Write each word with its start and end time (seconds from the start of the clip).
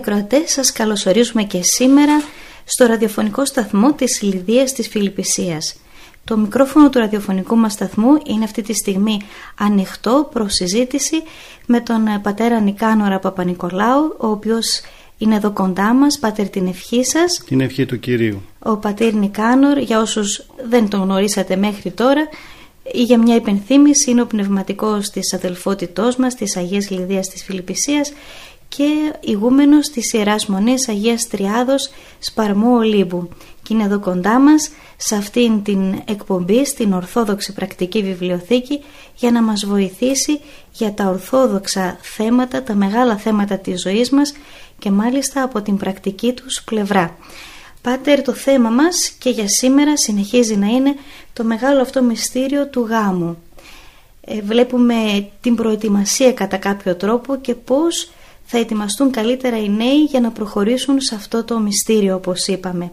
Ακροατές, 0.00 0.50
σας 0.50 0.72
καλωσορίζουμε 0.72 1.42
και 1.42 1.62
σήμερα 1.62 2.22
στο 2.64 2.86
ραδιοφωνικό 2.86 3.44
σταθμό 3.44 3.92
της 3.92 4.22
Λιδίας 4.22 4.72
της 4.72 4.88
Φιλιππισίας. 4.88 5.76
Το 6.24 6.36
μικρόφωνο 6.36 6.88
του 6.90 6.98
ραδιοφωνικού 6.98 7.56
μας 7.56 7.72
σταθμού 7.72 8.18
είναι 8.26 8.44
αυτή 8.44 8.62
τη 8.62 8.72
στιγμή 8.72 9.20
ανοιχτό 9.58 10.28
προς 10.32 10.54
συζήτηση 10.54 11.22
με 11.66 11.80
τον 11.80 12.02
πατέρα 12.22 12.60
Νικάνορα 12.60 13.18
Παπα-Νικολάου, 13.18 14.16
ο 14.18 14.26
οποίος 14.26 14.80
είναι 15.18 15.34
εδώ 15.34 15.50
κοντά 15.50 15.94
μας, 15.94 16.18
πάτερ 16.18 16.48
την 16.48 16.66
ευχή 16.66 17.04
σας. 17.04 17.42
Την 17.46 17.60
ευχή 17.60 17.86
του 17.86 17.98
Κυρίου. 17.98 18.42
Ο 18.58 18.76
πατήρ 18.76 19.14
Νικάνορ, 19.14 19.78
για 19.78 20.00
όσους 20.00 20.46
δεν 20.68 20.88
τον 20.88 21.00
γνωρίσατε 21.02 21.56
μέχρι 21.56 21.90
τώρα, 21.90 22.28
ή 22.92 23.02
για 23.02 23.18
μια 23.18 23.34
υπενθύμηση 23.34 24.10
είναι 24.10 24.22
ο 24.22 24.26
πνευματικός 24.26 25.10
της 25.10 25.34
αδελφότητός 25.34 26.16
μας, 26.16 26.34
της 26.34 26.56
Αγίας 26.56 26.90
Λιδίας 26.90 27.28
της 27.28 27.42
Φιλιππισίας 27.42 28.12
και 28.76 29.12
ηγούμενος 29.20 29.88
της 29.88 30.12
Ιεράς 30.12 30.46
Μονής 30.46 30.88
Αγίας 30.88 31.28
Τριάδος 31.28 31.90
Σπαρμού 32.18 32.74
Ολύμπου 32.74 33.28
και 33.62 33.74
είναι 33.74 33.84
εδώ 33.84 33.98
κοντά 33.98 34.38
μας 34.38 34.70
σε 34.96 35.16
αυτήν 35.16 35.62
την 35.62 36.02
εκπομπή 36.04 36.64
στην 36.66 36.92
Ορθόδοξη 36.92 37.52
Πρακτική 37.52 38.02
Βιβλιοθήκη 38.02 38.80
για 39.16 39.30
να 39.30 39.42
μας 39.42 39.66
βοηθήσει 39.66 40.40
για 40.72 40.92
τα 40.92 41.08
ορθόδοξα 41.08 41.98
θέματα, 42.00 42.62
τα 42.62 42.74
μεγάλα 42.74 43.16
θέματα 43.16 43.58
της 43.58 43.80
ζωής 43.80 44.10
μας 44.10 44.32
και 44.78 44.90
μάλιστα 44.90 45.42
από 45.42 45.62
την 45.62 45.76
πρακτική 45.76 46.32
τους 46.32 46.62
πλευρά. 46.62 47.16
Πάτερ 47.82 48.22
το 48.22 48.32
θέμα 48.32 48.70
μας 48.70 49.10
και 49.18 49.30
για 49.30 49.48
σήμερα 49.48 49.96
συνεχίζει 49.96 50.56
να 50.56 50.66
είναι 50.66 50.94
το 51.32 51.44
μεγάλο 51.44 51.80
αυτό 51.80 52.02
μυστήριο 52.02 52.68
του 52.68 52.86
γάμου. 52.88 53.42
Ε, 54.20 54.40
βλέπουμε 54.40 55.28
την 55.40 55.54
προετοιμασία 55.54 56.32
κατά 56.32 56.56
κάποιο 56.56 56.94
τρόπο 56.94 57.36
και 57.36 57.54
πώς 57.54 58.10
θα 58.52 58.58
ετοιμαστούν 58.58 59.10
καλύτερα 59.10 59.58
οι 59.58 59.68
νέοι 59.68 60.04
για 60.04 60.20
να 60.20 60.30
προχωρήσουν 60.30 61.00
σε 61.00 61.14
αυτό 61.14 61.44
το 61.44 61.58
μυστήριο 61.58 62.14
όπως 62.14 62.46
είπαμε. 62.46 62.92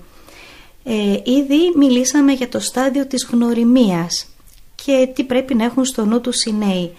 Ε, 0.84 1.20
ήδη 1.24 1.74
μιλήσαμε 1.76 2.32
για 2.32 2.50
το 2.50 2.60
στάδιο 2.60 3.06
της 3.06 3.28
γνωριμίας 3.32 4.28
και 4.76 5.10
τι 5.16 5.24
πρέπει 5.24 5.56
να 5.56 5.64
έχουν 5.64 5.86
στο 5.86 6.06
νου 6.06 6.22
τους 6.22 6.46
οι 6.46 6.54
νέοι. 6.54 6.96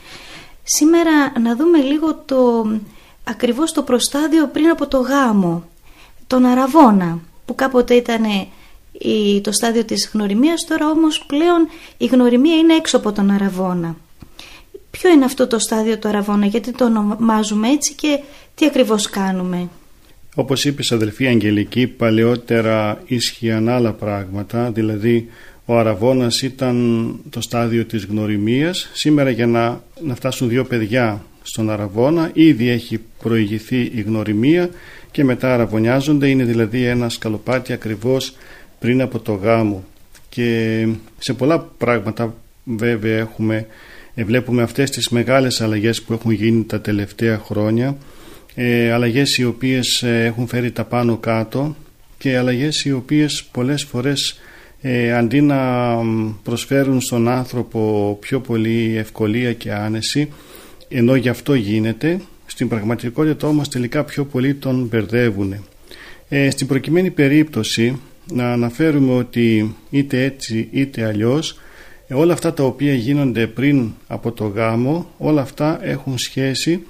Σήμερα 0.62 1.40
να 1.40 1.56
δούμε 1.56 1.78
λίγο 1.78 2.14
το, 2.14 2.70
ακριβώς 3.24 3.72
το 3.72 3.82
προστάδιο 3.82 4.46
πριν 4.46 4.68
από 4.68 4.86
το 4.86 4.98
γάμο, 4.98 5.64
τον 6.26 6.44
αραβόνα 6.44 7.18
που 7.44 7.54
κάποτε 7.54 7.94
ήταν 7.94 8.24
το 9.42 9.52
στάδιο 9.52 9.84
της 9.84 10.10
γνωριμίας, 10.12 10.64
τώρα 10.64 10.90
όμως 10.90 11.24
πλέον 11.26 11.68
η 11.96 12.06
γνωριμία 12.06 12.56
είναι 12.56 12.74
έξω 12.74 12.96
από 12.96 13.12
τον 13.12 13.30
αραβόνα. 13.30 13.96
Ποιο 14.90 15.10
είναι 15.10 15.24
αυτό 15.24 15.46
το 15.46 15.58
στάδιο 15.58 15.98
του 15.98 16.08
αραβόνα, 16.08 16.46
γιατί 16.46 16.72
το 16.72 16.84
ονομάζουμε 16.84 17.68
έτσι 17.68 17.94
και 17.94 18.20
τι 18.54 18.66
ακριβώς 18.66 19.10
κάνουμε; 19.10 19.68
Όπως 20.34 20.64
είπες 20.64 20.92
αδελφή 20.92 21.26
Αγγελική, 21.26 21.86
παλαιότερα 21.86 23.02
ίσχυαν 23.06 23.68
άλλα 23.68 23.92
πράγματα, 23.92 24.70
δηλαδή 24.70 25.28
ο 25.64 25.78
αραβόνας 25.78 26.42
ήταν 26.42 27.14
το 27.30 27.40
στάδιο 27.40 27.84
της 27.84 28.04
γνωριμίας. 28.04 28.90
Σήμερα 28.92 29.30
για 29.30 29.46
να, 29.46 29.82
να 30.02 30.14
φτάσουν 30.14 30.48
δύο 30.48 30.64
παιδιά 30.64 31.22
στον 31.42 31.70
αραβόνα 31.70 32.30
ήδη 32.32 32.68
έχει 32.68 33.00
προηγηθεί 33.22 33.80
η 33.94 34.00
γνωριμία 34.00 34.70
και 35.10 35.24
μετά 35.24 35.54
αραβωνιάζονται, 35.54 36.28
είναι 36.28 36.44
δηλαδή 36.44 36.84
ένα 36.84 37.08
σκαλοπάτι 37.08 37.72
ακριβώς 37.72 38.34
πριν 38.78 39.00
από 39.00 39.18
το 39.18 39.32
γάμο. 39.32 39.84
Και 40.28 40.86
σε 41.18 41.32
πολλά 41.32 41.58
πράγματα 41.60 42.34
βέβαια 42.64 43.18
έχουμε, 43.18 43.66
βλέπουμε 44.24 44.62
αυτές 44.62 44.90
τις 44.90 45.08
μεγάλες 45.08 45.60
αλλαγές 45.60 46.02
που 46.02 46.12
έχουν 46.12 46.30
γίνει 46.30 46.64
τα 46.64 46.80
τελευταία 46.80 47.38
χρόνια 47.38 47.96
ε, 48.54 48.92
αλλαγές 48.92 49.38
οι 49.38 49.44
οποίες 49.44 50.02
ε, 50.02 50.24
έχουν 50.24 50.46
φέρει 50.46 50.70
τα 50.70 50.84
πάνω 50.84 51.16
κάτω 51.16 51.76
και 52.18 52.36
αλλαγές 52.36 52.84
οι 52.84 52.92
οποίες 52.92 53.44
πολλές 53.44 53.82
φορές 53.82 54.38
ε, 54.80 55.12
αντί 55.12 55.40
να 55.40 55.94
προσφέρουν 56.42 57.00
στον 57.00 57.28
άνθρωπο 57.28 58.16
πιο 58.20 58.40
πολύ 58.40 58.96
ευκολία 58.96 59.52
και 59.52 59.72
άνεση 59.72 60.28
ενώ 60.88 61.14
γι' 61.16 61.28
αυτό 61.28 61.54
γίνεται 61.54 62.20
στην 62.46 62.68
πραγματικότητα 62.68 63.48
όμως 63.48 63.68
τελικά 63.68 64.04
πιο 64.04 64.24
πολύ 64.24 64.54
τον 64.54 64.86
μπερδεύουν. 64.90 65.54
Ε, 66.28 66.50
στην 66.50 66.66
προκειμένη 66.66 67.10
περίπτωση 67.10 68.00
να 68.32 68.52
αναφέρουμε 68.52 69.14
ότι 69.14 69.74
είτε 69.90 70.24
έτσι 70.24 70.68
είτε 70.70 71.04
αλλιώς 71.04 71.60
όλα 72.10 72.32
αυτά 72.32 72.52
τα 72.52 72.64
οποία 72.64 72.94
γίνονται 72.94 73.46
πριν 73.46 73.90
από 74.06 74.32
το 74.32 74.46
γάμο 74.46 75.10
όλα 75.18 75.40
αυτά 75.40 75.84
έχουν 75.84 76.18
σχέση 76.18 76.82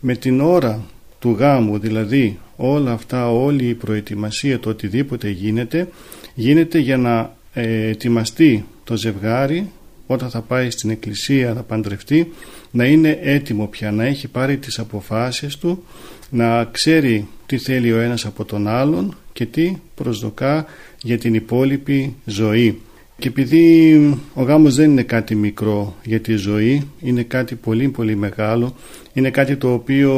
με 0.00 0.16
την 0.16 0.40
ώρα 0.40 0.84
του 1.18 1.30
γάμου. 1.30 1.78
Δηλαδή 1.78 2.38
όλα 2.56 2.92
αυτά 2.92 3.30
όλη 3.30 3.68
η 3.68 3.74
προετοιμασία 3.74 4.58
το 4.58 4.68
οτιδήποτε 4.68 5.28
γίνεται 5.28 5.88
γίνεται 6.34 6.78
για 6.78 6.96
να 6.96 7.36
ε, 7.52 7.88
ετοιμαστεί 7.88 8.64
το 8.84 8.96
ζευγάρι 8.96 9.70
όταν 10.06 10.30
θα 10.30 10.40
πάει 10.40 10.70
στην 10.70 10.90
εκκλησία 10.90 11.52
να 11.52 11.62
παντρευτεί 11.62 12.32
να 12.70 12.84
είναι 12.84 13.18
έτοιμο 13.22 13.66
πια 13.66 13.92
να 13.92 14.04
έχει 14.04 14.28
πάρει 14.28 14.56
τις 14.56 14.78
αποφάσεις 14.78 15.56
του 15.56 15.84
να 16.30 16.64
ξέρει 16.64 17.26
τι 17.46 17.58
θέλει 17.58 17.92
ο 17.92 18.00
ένας 18.00 18.24
από 18.24 18.44
τον 18.44 18.68
άλλον 18.68 19.16
και 19.32 19.46
τι 19.46 19.76
προσδοκά 19.94 20.66
για 21.02 21.18
την 21.18 21.34
υπόλοιπη 21.34 22.14
ζωή 22.24 22.80
και 23.18 23.28
επειδή 23.28 23.96
ο 24.34 24.42
γάμος 24.42 24.74
δεν 24.74 24.90
είναι 24.90 25.02
κάτι 25.02 25.34
μικρό 25.34 25.96
για 26.04 26.20
τη 26.20 26.34
ζωή, 26.34 26.90
είναι 27.00 27.22
κάτι 27.22 27.54
πολύ 27.54 27.88
πολύ 27.88 28.16
μεγάλο, 28.16 28.76
είναι 29.12 29.30
κάτι 29.30 29.56
το 29.56 29.72
οποίο 29.72 30.12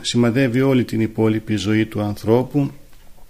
σημαδεύει 0.00 0.60
όλη 0.60 0.84
την 0.84 1.00
υπόλοιπη 1.00 1.56
ζωή 1.56 1.86
του 1.86 2.00
ανθρώπου, 2.00 2.70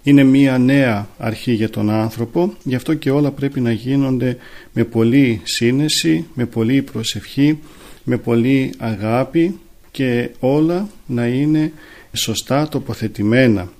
είναι 0.03 0.23
μία 0.23 0.57
νέα 0.57 1.07
αρχή 1.17 1.51
για 1.51 1.69
τον 1.69 1.89
άνθρωπο, 1.89 2.53
γι' 2.63 2.75
αυτό 2.75 2.93
και 2.93 3.11
όλα 3.11 3.31
πρέπει 3.31 3.59
να 3.61 3.71
γίνονται 3.71 4.37
με 4.73 4.83
πολύ 4.83 5.41
σύνεση, 5.43 6.25
με 6.33 6.45
πολύ 6.45 6.81
προσευχή, 6.81 7.59
με 8.03 8.17
πολύ 8.17 8.73
αγάπη 8.77 9.59
και 9.91 10.29
όλα 10.39 10.89
να 11.05 11.27
είναι 11.27 11.71
σωστά 12.13 12.67
τοποθετημένα. 12.67 13.71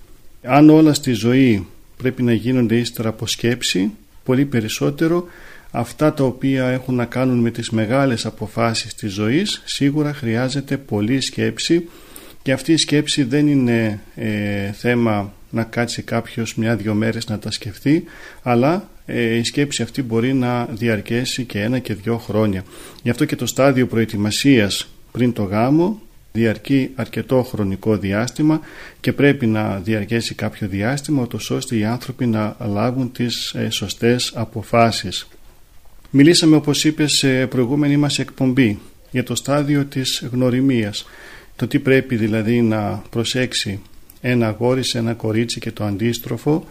Αν 0.44 0.70
όλα 0.70 0.94
στη 0.94 1.12
ζωή 1.12 1.68
πρέπει 1.98 2.24
να 2.24 2.34
γίνονται 2.34 2.76
ύστερα 2.76 3.10
από 3.10 3.28
σκέψη, 3.28 3.92
πολύ 4.24 4.46
περισσότερο 4.46 5.28
αυτά 5.72 6.14
τα 6.14 6.24
οποία 6.24 6.68
έχουν 6.68 6.96
να 6.96 7.06
κάνουν 7.06 7.40
με 7.40 7.52
τις 7.52 7.70
μεγάλες 7.70 8.26
αποφάσεις 8.26 8.96
της 8.96 9.12
ζωής 9.14 9.62
σίγουρα 9.66 10.14
χρειάζεται 10.14 10.78
πολλή 10.78 11.22
σκέψη 11.22 11.90
και 12.42 12.52
αυτή 12.52 12.72
η 12.72 12.78
σκέψη 12.78 13.24
δεν 13.24 13.48
είναι 13.48 14.00
ε, 14.16 14.72
θέμα 14.72 15.34
να 15.50 15.64
κάτσει 15.64 16.02
κάποιος 16.02 16.56
μια-δυο 16.56 16.94
μέρες 16.94 17.28
να 17.28 17.40
τα 17.40 17.52
σκεφτεί 17.52 18.04
αλλά 18.42 18.90
ε, 19.06 19.36
η 19.36 19.44
σκέψη 19.44 19.82
αυτή 19.82 20.04
μπορεί 20.04 20.34
να 20.34 20.66
διαρκέσει 20.66 21.44
και 21.44 21.62
ένα 21.62 21.80
και 21.80 21.94
δυο 21.94 22.18
χρόνια. 22.18 22.64
Γι' 23.04 23.10
αυτό 23.10 23.26
και 23.26 23.36
το 23.36 23.46
στάδιο 23.46 23.88
προετοιμασίας 23.88 24.88
πριν 25.12 25.34
το 25.34 25.44
γάμο 25.44 26.02
διαρκεί 26.34 26.92
αρκετό 26.96 27.44
χρονικό 27.44 27.98
διάστημα 27.98 28.60
και 29.00 29.14
πρέπει 29.14 29.48
να 29.48 29.80
διαρκέσει 29.80 30.36
κάποιο 30.36 30.68
διάστημα 30.68 31.28
ώστε 31.50 31.76
οι 31.76 31.84
άνθρωποι 31.84 32.26
να 32.26 32.56
λάβουν 32.60 33.12
τις 33.12 33.54
ε, 33.54 33.70
σωστές 33.70 34.32
αποφάσεις. 34.36 35.28
Μιλήσαμε 36.10 36.56
όπως 36.56 36.84
είπες 36.84 37.14
σε 37.14 37.48
προηγούμενη 37.48 37.98
μας 37.98 38.20
εκπομπή 38.20 38.80
για 39.12 39.24
το 39.24 39.36
στάδιο 39.36 39.86
της 39.86 40.28
γνωριμίας. 40.32 41.06
Το 41.56 41.68
τι 41.68 41.80
πρέπει 41.80 42.16
δηλαδή 42.16 42.62
να 42.62 43.04
προσέξει 43.10 43.80
ένα 44.22 44.48
αγόρι 44.48 44.84
σε 44.84 44.98
ένα 44.98 45.14
κορίτσι 45.14 45.60
και 45.60 45.72
το 45.72 45.84
αντίστροφο 45.84 46.68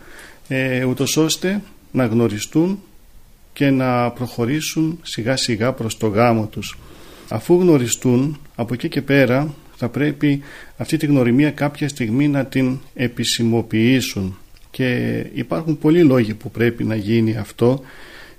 ε, 0.48 0.84
ούτως 0.84 1.16
ώστε 1.16 1.62
να 1.90 2.06
γνωριστούν 2.06 2.82
και 3.52 3.70
να 3.70 4.10
προχωρήσουν 4.10 4.98
σιγά 5.02 5.36
σιγά 5.36 5.72
προς 5.72 5.96
το 5.96 6.06
γάμο 6.06 6.46
τους. 6.46 6.78
Αφού 7.28 7.54
γνωριστούν 7.60 8.38
από 8.54 8.74
εκεί 8.74 8.88
και 8.88 9.02
πέρα 9.02 9.54
θα 9.76 9.88
πρέπει 9.88 10.40
αυτή 10.76 10.96
τη 10.96 11.06
γνωριμία 11.06 11.50
κάποια 11.50 11.88
στιγμή 11.88 12.28
να 12.28 12.44
την 12.44 12.78
επισημοποιήσουν 12.94 14.36
και 14.70 15.16
υπάρχουν 15.32 15.78
πολλοί 15.78 16.02
λόγοι 16.02 16.34
που 16.34 16.50
πρέπει 16.50 16.84
να 16.84 16.94
γίνει 16.94 17.36
αυτό 17.36 17.80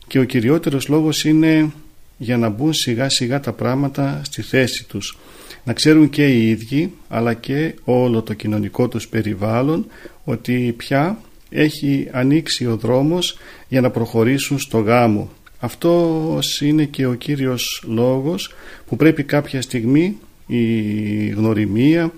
και 0.07 0.19
ο 0.19 0.24
κυριότερος 0.24 0.88
λόγος 0.88 1.24
είναι 1.25 1.71
για 2.18 2.38
να 2.38 2.50
μπουν 2.50 2.74
σιγά 2.74 3.09
σιγά 3.09 3.39
τα 3.39 3.53
πράγματα 3.53 4.21
στη 4.24 4.41
θέση 4.41 4.88
τους 4.88 5.18
να 5.63 5.74
ξέρουν 5.74 6.09
και 6.09 6.27
οι 6.27 6.50
ίδιοι 6.50 6.94
αλλά 7.07 7.33
και 7.33 7.75
όλο 7.83 8.21
το 8.21 8.33
κοινωνικό 8.33 8.88
τους 8.88 9.07
περιβάλλον 9.07 9.85
ότι 10.24 10.74
πια 10.77 11.19
έχει 11.50 12.07
ανοίξει 12.12 12.65
ο 12.65 12.77
δρόμος 12.77 13.38
για 13.68 13.81
να 13.81 13.89
προχωρήσουν 13.89 14.59
στο 14.59 14.80
γάμο. 14.80 15.30
Αυτός 15.63 16.62
είναι 16.62 16.86
και 16.86 17.06
ο 17.06 17.13
κύριος 17.13 17.83
λόγος 17.88 18.54
που 18.88 18.95
πρέπει 18.95 19.24
κάποια 19.24 19.62
στιγμή 19.62 20.18
η 20.48 21.27
γνωριμία, 21.27 22.13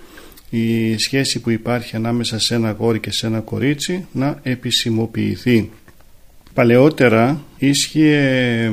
η 0.49 0.97
σχέση 0.97 1.41
που 1.41 1.49
υπάρχει 1.49 1.95
ανάμεσα 1.95 2.39
σε 2.39 2.55
ένα 2.55 2.71
γόρι 2.71 2.99
και 2.99 3.11
σε 3.11 3.27
ένα 3.27 3.39
κορίτσι 3.39 4.05
να 4.11 4.39
επισημοποιηθεί. 4.43 5.69
Παλαιότερα 6.53 7.43
ίσχυε 7.57 8.71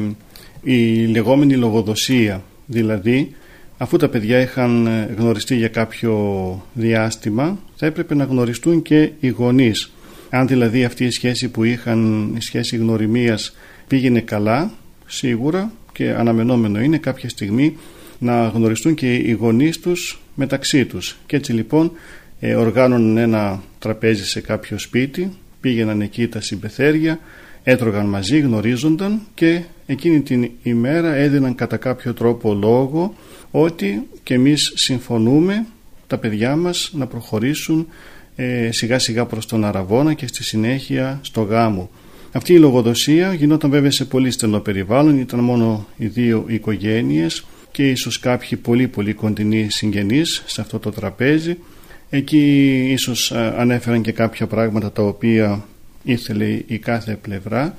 η 0.63 1.07
λεγόμενη 1.07 1.55
λογοδοσία, 1.55 2.43
δηλαδή 2.67 3.35
αφού 3.79 3.97
τα 3.97 4.09
παιδιά 4.09 4.41
είχαν 4.41 4.89
γνωριστεί 5.17 5.57
για 5.57 5.69
κάποιο 5.69 6.67
διάστημα 6.75 7.59
θα 7.77 7.87
έπρεπε 7.87 8.15
να 8.15 8.25
γνωριστούν 8.25 8.83
και 8.83 9.11
οι 9.21 9.29
γονείς. 9.29 9.93
Αν 10.31 10.47
δηλαδή 10.47 10.85
αυτή 10.85 11.05
η 11.05 11.11
σχέση 11.11 11.49
που 11.49 11.65
είχαν, 11.65 12.33
η 12.37 12.41
σχέση 12.41 12.77
γνωριμίας 12.77 13.55
πήγαινε 13.87 14.21
καλά, 14.21 14.71
σίγουρα 15.07 15.73
και 15.93 16.11
αναμενόμενο 16.11 16.81
είναι 16.81 16.99
κάποια 16.99 17.29
στιγμή 17.29 17.77
να 18.19 18.47
γνωριστούν 18.47 18.95
και 18.95 19.15
οι 19.15 19.31
γονείς 19.31 19.81
τους 19.81 20.21
μεταξύ 20.35 20.85
τους. 20.85 21.19
Και 21.27 21.37
έτσι 21.37 21.53
λοιπόν 21.53 21.93
ε, 22.41 22.55
οργάνωναν 22.55 23.17
ένα 23.17 23.63
τραπέζι 23.79 24.25
σε 24.25 24.41
κάποιο 24.41 24.79
σπίτι, 24.79 25.33
πήγαιναν 25.61 26.01
εκεί 26.01 26.29
τα 26.29 26.41
συμπεθέρια, 26.41 27.19
έτρωγαν 27.63 28.07
μαζί, 28.07 28.39
γνωρίζονταν 28.39 29.21
και 29.35 29.63
εκείνη 29.87 30.21
την 30.21 30.51
ημέρα 30.63 31.15
έδιναν 31.15 31.55
κατά 31.55 31.77
κάποιο 31.77 32.15
τρόπο 32.15 32.55
λόγο 32.55 33.15
ότι 33.51 34.09
και 34.23 34.35
εμείς 34.35 34.73
συμφωνούμε 34.75 35.67
τα 36.07 36.19
παιδιά 36.19 36.57
μας 36.57 36.91
να 36.95 37.07
προχωρήσουν 37.07 37.87
ε, 38.37 38.69
σιγά 38.73 38.99
σιγά 38.99 39.25
προς 39.25 39.47
τον 39.47 39.65
Αραβόνα 39.65 40.15
και 40.15 40.27
στη 40.27 40.45
συνέχεια 40.45 41.21
στο 41.23 41.43
γάμο. 41.43 41.91
Αυτή 42.33 42.53
η 42.53 42.59
λογοδοσία 42.59 43.35
γινόταν 43.35 43.71
βέβαια 43.71 43.91
σε 43.91 44.05
πολύ 44.05 44.31
στενό 44.31 44.61
περιβάλλον, 44.61 45.19
ήταν 45.19 45.41
μόνο 45.41 45.87
οι 45.97 46.07
δύο 46.07 46.45
οικογένειες 46.49 47.45
και 47.71 47.91
ίσως 47.91 48.19
κάποιοι 48.19 48.59
πολύ 48.59 48.89
πολύ 48.89 49.13
κοντινοί 49.13 49.67
συγγενείς 49.71 50.43
σε 50.47 50.61
αυτό 50.61 50.79
το 50.79 50.91
τραπέζι. 50.91 51.57
Εκεί 52.11 52.71
ίσως 52.93 53.33
ανέφεραν 53.33 54.03
και 54.03 54.13
κάποια 54.13 54.47
πράγματα 54.47 54.93
τα 54.93 55.03
οποία 55.03 55.65
ήθελε 56.03 56.61
η 56.67 56.79
κάθε 56.79 57.19
πλευρά 57.23 57.77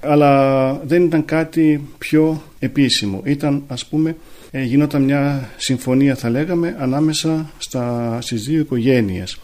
αλλά 0.00 0.72
δεν 0.84 1.04
ήταν 1.04 1.24
κάτι 1.24 1.88
πιο 1.98 2.42
επίσημο. 2.58 3.22
Ήταν 3.24 3.62
ας 3.66 3.86
πούμε 3.86 4.16
ε, 4.50 4.62
γινόταν 4.62 5.02
μια 5.02 5.50
συμφωνία 5.56 6.14
θα 6.14 6.30
λέγαμε 6.30 6.76
ανάμεσα 6.78 7.50
στα, 7.58 8.18
στις 8.20 8.44
δύο 8.44 8.60
οικογένειες. 8.60 9.38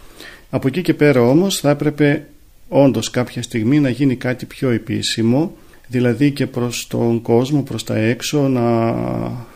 Από 0.50 0.66
εκεί 0.66 0.82
και 0.82 0.94
πέρα 0.94 1.20
όμως 1.20 1.58
θα 1.58 1.70
έπρεπε 1.70 2.26
όντως 2.68 3.10
κάποια 3.10 3.42
στιγμή 3.42 3.80
να 3.80 3.88
γίνει 3.88 4.16
κάτι 4.16 4.46
πιο 4.46 4.70
επίσημο 4.70 5.52
δηλαδή 5.88 6.30
και 6.30 6.46
προς 6.46 6.86
τον 6.86 7.22
κόσμο, 7.22 7.62
προς 7.62 7.84
τα 7.84 7.96
έξω 7.96 8.48
να 8.48 8.94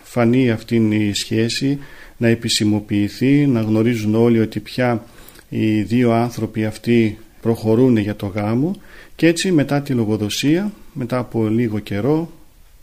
φανεί 0.02 0.50
αυτή 0.50 0.76
η 0.76 1.12
σχέση, 1.12 1.78
να 2.16 2.28
επισημοποιηθεί, 2.28 3.46
να 3.46 3.60
γνωρίζουν 3.60 4.14
όλοι 4.14 4.40
ότι 4.40 4.60
πια 4.60 5.04
οι 5.48 5.82
δύο 5.82 6.12
άνθρωποι 6.12 6.64
αυτοί 6.64 7.18
προχωρούν 7.40 7.96
για 7.96 8.16
το 8.16 8.26
γάμο 8.26 8.76
και 9.16 9.26
έτσι 9.26 9.52
μετά 9.52 9.80
τη 9.80 9.92
λογοδοσία, 9.92 10.72
μετά 10.92 11.18
από 11.18 11.46
λίγο 11.46 11.78
καιρό, 11.78 12.30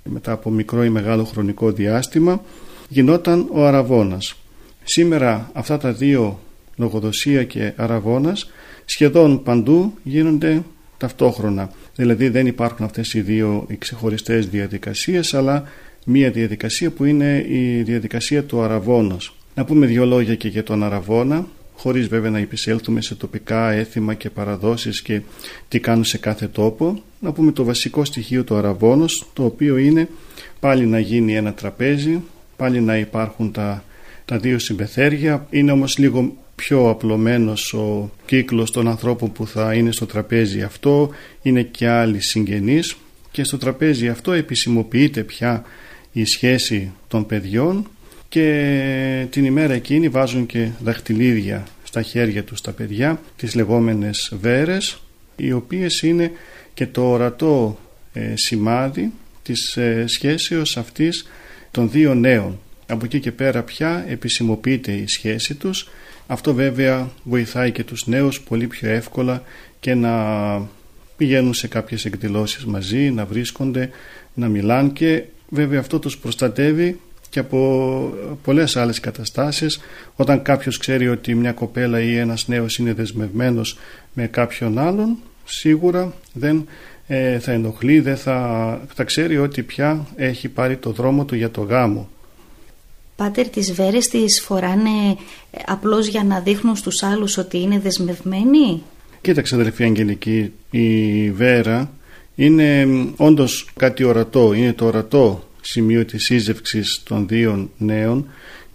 μετά 0.04 0.32
από 0.32 0.50
μικρό 0.50 0.84
ή 0.84 0.90
μεγάλο 0.90 1.24
χρονικό 1.24 1.72
διάστημα 1.72 2.42
γινόταν 2.90 3.48
ο 3.52 3.66
Αραβώνας. 3.66 4.36
Σήμερα 4.84 5.50
αυτά 5.54 5.78
τα 5.78 5.92
δύο 5.92 6.40
λογοδοσία 6.76 7.44
και 7.44 7.74
αραβώνας 7.76 8.50
σχεδόν 8.90 9.44
παντού 9.44 9.94
γίνονται 10.04 10.64
ταυτόχρονα. 10.98 11.72
Δηλαδή 11.96 12.30
δεν 12.30 12.48
υπάρχουν 12.48 12.86
αυτές 12.86 13.14
οι 13.14 13.22
δύο 13.22 13.66
οι 13.70 13.78
ξεχωριστές 13.78 14.48
διαδικασίες 14.50 15.34
αλλά 15.34 15.64
μία 16.06 16.32
διαδικασία 16.32 16.92
που 16.92 17.06
είναι 17.06 17.46
η 17.50 17.82
διαδικασία 17.82 18.44
του 18.44 18.62
αραβώνος. 18.62 19.36
Να 19.56 19.66
πούμε 19.66 19.86
δύο 19.86 20.06
λόγια 20.06 20.36
και 20.36 20.48
για 20.48 20.64
τον 20.64 20.84
αραβώνα 20.84 21.48
χωρίς 21.74 22.08
βέβαια 22.08 22.30
να 22.30 22.40
επισέλθουμε 22.40 23.02
σε 23.02 23.16
τοπικά 23.16 23.72
έθιμα 23.72 24.14
και 24.14 24.30
παραδόσεις 24.30 25.02
και 25.02 25.22
τι 25.68 25.80
κάνουν 25.80 26.04
σε 26.04 26.18
κάθε 26.18 26.48
τόπο. 26.48 27.04
Να 27.20 27.32
πούμε 27.32 27.52
το 27.52 27.64
βασικό 27.64 28.06
στοιχείο 28.06 28.44
του 28.44 28.56
αραβώνος 28.56 29.28
το 29.34 29.46
οποίο 29.46 29.78
είναι 29.78 30.10
πάλι 30.60 30.86
να 30.86 31.00
γίνει 31.00 31.36
ένα 31.36 31.54
τραπέζι, 31.54 32.22
πάλι 32.56 32.82
να 32.82 32.98
υπάρχουν 32.98 33.52
τα, 33.52 33.84
τα 34.26 34.38
δύο 34.38 34.60
συμπεθέρια. 34.60 35.48
Είναι 35.50 35.72
όμως 35.72 35.98
λίγο 35.98 36.36
πιο 36.60 36.90
απλωμένος 36.90 37.74
ο 37.74 38.12
κύκλος 38.26 38.72
των 38.72 38.88
ανθρώπων 38.88 39.32
που 39.32 39.48
θα 39.48 39.74
είναι 39.74 39.92
στο 39.92 40.06
τραπέζι 40.06 40.62
αυτό, 40.62 41.10
είναι 41.42 41.64
και 41.64 41.88
άλλοι 41.88 42.20
συγγενείς 42.20 42.96
και 43.32 43.44
στο 43.44 43.58
τραπέζι 43.58 44.08
αυτό 44.08 44.32
επισημοποιείται 44.32 45.24
πια 45.24 45.64
η 46.12 46.26
σχέση 46.26 46.92
των 47.08 47.26
παιδιών 47.26 47.88
και 48.30 49.28
την 49.30 49.46
ημέρα 49.46 49.74
εκείνη 49.74 50.10
βάζουν 50.10 50.46
και 50.46 50.70
δαχτυλίδια 50.84 51.68
στα 51.84 52.02
χέρια 52.02 52.44
τους 52.44 52.62
τα 52.62 52.72
παιδιά, 52.72 53.22
τις 53.36 53.56
λεγόμενες 53.56 54.34
βέρες, 54.42 55.02
οι 55.36 55.52
οποίες 55.52 56.02
είναι 56.02 56.32
και 56.74 56.88
το 56.88 57.10
ορατό 57.10 57.80
ε, 58.14 58.36
σημάδι 58.36 59.12
της 59.44 59.78
ε, 59.78 60.04
σχέσεως 60.08 60.78
αυτής 60.78 61.28
των 61.72 61.90
δύο 61.90 62.14
νέων. 62.14 62.60
Από 62.88 63.06
εκεί 63.06 63.20
και 63.20 63.32
πέρα 63.32 63.64
πια 63.64 64.06
επισημοποιείται 64.08 64.92
η 64.92 65.08
σχέση 65.08 65.56
τους 65.56 65.88
αυτό 66.32 66.54
βέβαια 66.54 67.10
βοηθάει 67.24 67.72
και 67.72 67.84
τους 67.84 68.08
νέους 68.08 68.42
πολύ 68.42 68.68
πιο 68.68 68.90
εύκολα 68.90 69.44
και 69.80 69.94
να 69.94 70.14
πηγαίνουν 71.18 71.54
σε 71.54 71.68
κάποιες 71.68 72.06
εκδηλώσεις 72.06 72.66
μαζί, 72.66 73.12
να 73.12 73.26
βρίσκονται, 73.26 73.90
να 74.34 74.48
μιλάνε 74.48 74.90
και 74.90 75.24
βέβαια 75.50 75.80
αυτό 75.80 76.00
τους 76.00 76.18
προστατεύει 76.18 77.00
και 77.30 77.40
από 77.40 78.14
πολλές 78.44 78.76
άλλες 78.76 79.00
καταστάσεις. 79.00 79.80
Όταν 80.16 80.42
κάποιος 80.42 80.78
ξέρει 80.78 81.08
ότι 81.08 81.36
μια 81.36 81.52
κοπέλα 81.52 82.02
ή 82.02 82.18
ένας 82.18 82.48
νέος 82.48 82.78
είναι 82.78 82.94
δεσμευμένος 82.94 83.78
με 84.14 84.28
κάποιον 84.28 84.78
άλλον 84.78 85.18
σίγουρα 85.46 86.14
δεν 86.34 86.68
ε, 87.08 87.40
θα 87.40 87.52
ενοχλεί, 87.52 88.00
δεν 88.00 88.18
θα, 88.18 88.82
θα 88.94 89.04
ξέρει 89.04 89.38
ότι 89.38 89.64
πια 89.64 90.06
έχει 90.16 90.50
πάρει 90.50 90.78
το 90.78 90.92
δρόμο 90.92 91.26
του 91.26 91.36
για 91.36 91.52
το 91.52 91.62
γάμο 91.62 92.10
Πάτερ, 93.20 93.50
τις 93.50 93.74
βέρες 93.74 94.08
τις 94.08 94.42
φοράνε 94.42 95.18
ε, 95.52 95.62
απλώς 95.66 96.08
για 96.08 96.24
να 96.24 96.40
δείχνουν 96.40 96.76
στους 96.76 97.04
άλλους 97.04 97.38
ότι 97.38 97.62
είναι 97.62 97.80
δεσμευμένοι; 97.80 98.82
Κοίταξε 99.22 99.56
αδελφή 99.56 99.84
Αγγελική, 99.84 100.52
η 100.70 101.32
βέρα 101.32 101.92
είναι 102.36 102.88
όντως 103.16 103.70
κάτι 103.76 104.04
ορατό, 104.04 104.54
είναι 104.54 104.74
το 104.74 104.86
ορατό 104.86 105.44
σημείο 105.62 106.06
της 106.06 106.24
σύζευξης 106.24 107.02
των 107.04 107.28
δύο 107.28 107.70
νέων 107.78 108.28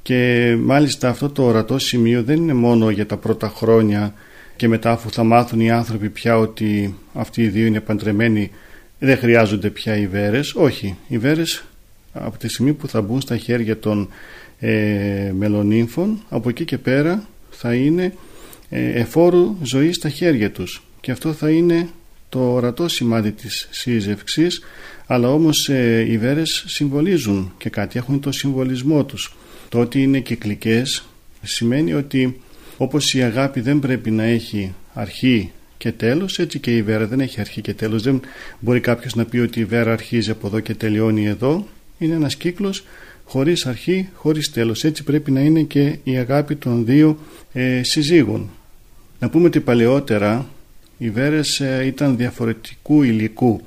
και 0.02 0.54
μάλιστα 0.60 1.08
αυτό 1.08 1.30
το 1.30 1.42
ορατό 1.42 1.78
σημείο 1.78 2.22
δεν 2.22 2.36
είναι 2.36 2.54
μόνο 2.54 2.90
για 2.90 3.06
τα 3.06 3.16
πρώτα 3.16 3.48
χρόνια 3.48 4.14
και 4.56 4.68
μετά 4.68 4.90
αφού 4.90 5.10
θα 5.10 5.24
μάθουν 5.24 5.60
οι 5.60 5.70
άνθρωποι 5.70 6.08
πια 6.08 6.38
ότι 6.38 6.94
αυτοί 7.14 7.42
οι 7.42 7.48
δύο 7.48 7.66
είναι 7.66 7.80
παντρεμένοι 7.80 8.50
δεν 8.98 9.18
χρειάζονται 9.18 9.70
πια 9.70 9.96
οι 9.96 10.06
βέρες. 10.06 10.54
Όχι, 10.54 10.96
οι 11.08 11.18
βέρες 11.18 11.64
από 12.14 12.38
τη 12.38 12.48
στιγμή 12.48 12.72
που 12.72 12.88
θα 12.88 13.02
μπουν 13.02 13.20
στα 13.20 13.36
χέρια 13.36 13.78
των 13.78 14.08
ε, 14.58 15.32
μελονύμφων 15.36 16.22
από 16.28 16.48
εκεί 16.48 16.64
και 16.64 16.78
πέρα 16.78 17.28
θα 17.50 17.74
είναι 17.74 18.14
ε, 18.68 19.00
εφόρου 19.00 19.56
ζωή 19.62 19.92
στα 19.92 20.08
χέρια 20.08 20.50
τους. 20.50 20.82
Και 21.00 21.10
αυτό 21.10 21.32
θα 21.32 21.50
είναι 21.50 21.88
το 22.28 22.52
ορατό 22.52 22.88
σημάδι 22.88 23.32
της 23.32 23.68
σύζευξης 23.70 24.60
αλλά 25.06 25.32
όμως 25.32 25.68
ε, 25.68 26.04
οι 26.08 26.18
βέρες 26.18 26.64
συμβολίζουν 26.66 27.52
και 27.58 27.70
κάτι 27.70 27.98
έχουν 27.98 28.20
το 28.20 28.32
συμβολισμό 28.32 29.04
τους. 29.04 29.36
Το 29.68 29.80
ότι 29.80 30.02
είναι 30.02 30.20
κυκλικές 30.20 31.04
σημαίνει 31.42 31.94
ότι 31.94 32.40
όπως 32.76 33.14
η 33.14 33.22
αγάπη 33.22 33.60
δεν 33.60 33.78
πρέπει 33.78 34.10
να 34.10 34.22
έχει 34.22 34.74
αρχή 34.94 35.50
και 35.78 35.92
τέλος 35.92 36.38
έτσι 36.38 36.58
και 36.58 36.76
η 36.76 36.82
Βέρα 36.82 37.06
δεν 37.06 37.20
έχει 37.20 37.40
αρχή 37.40 37.60
και 37.60 37.74
τέλος. 37.74 38.02
Δεν 38.02 38.20
μπορεί 38.58 38.80
κάποιος 38.80 39.14
να 39.14 39.24
πει 39.24 39.38
ότι 39.38 39.60
η 39.60 39.64
Βέρα 39.64 39.92
αρχίζει 39.92 40.30
από 40.30 40.46
εδώ 40.46 40.60
και 40.60 40.74
τελειώνει 40.74 41.26
εδώ 41.26 41.66
είναι 42.04 42.14
ένας 42.14 42.36
κύκλος 42.36 42.84
χωρίς 43.24 43.66
αρχή, 43.66 44.08
χωρίς 44.14 44.50
τέλος. 44.50 44.84
Έτσι 44.84 45.04
πρέπει 45.04 45.30
να 45.30 45.40
είναι 45.40 45.62
και 45.62 45.98
η 46.04 46.16
αγάπη 46.16 46.56
των 46.56 46.84
δύο 46.84 47.18
ε, 47.52 47.82
συζύγων. 47.82 48.50
Να 49.18 49.30
πούμε 49.30 49.46
ότι 49.46 49.60
παλαιότερα 49.60 50.48
οι 50.98 51.10
Βέρες 51.10 51.60
ε, 51.60 51.82
ήταν 51.86 52.16
διαφορετικού 52.16 53.02
υλικού. 53.02 53.60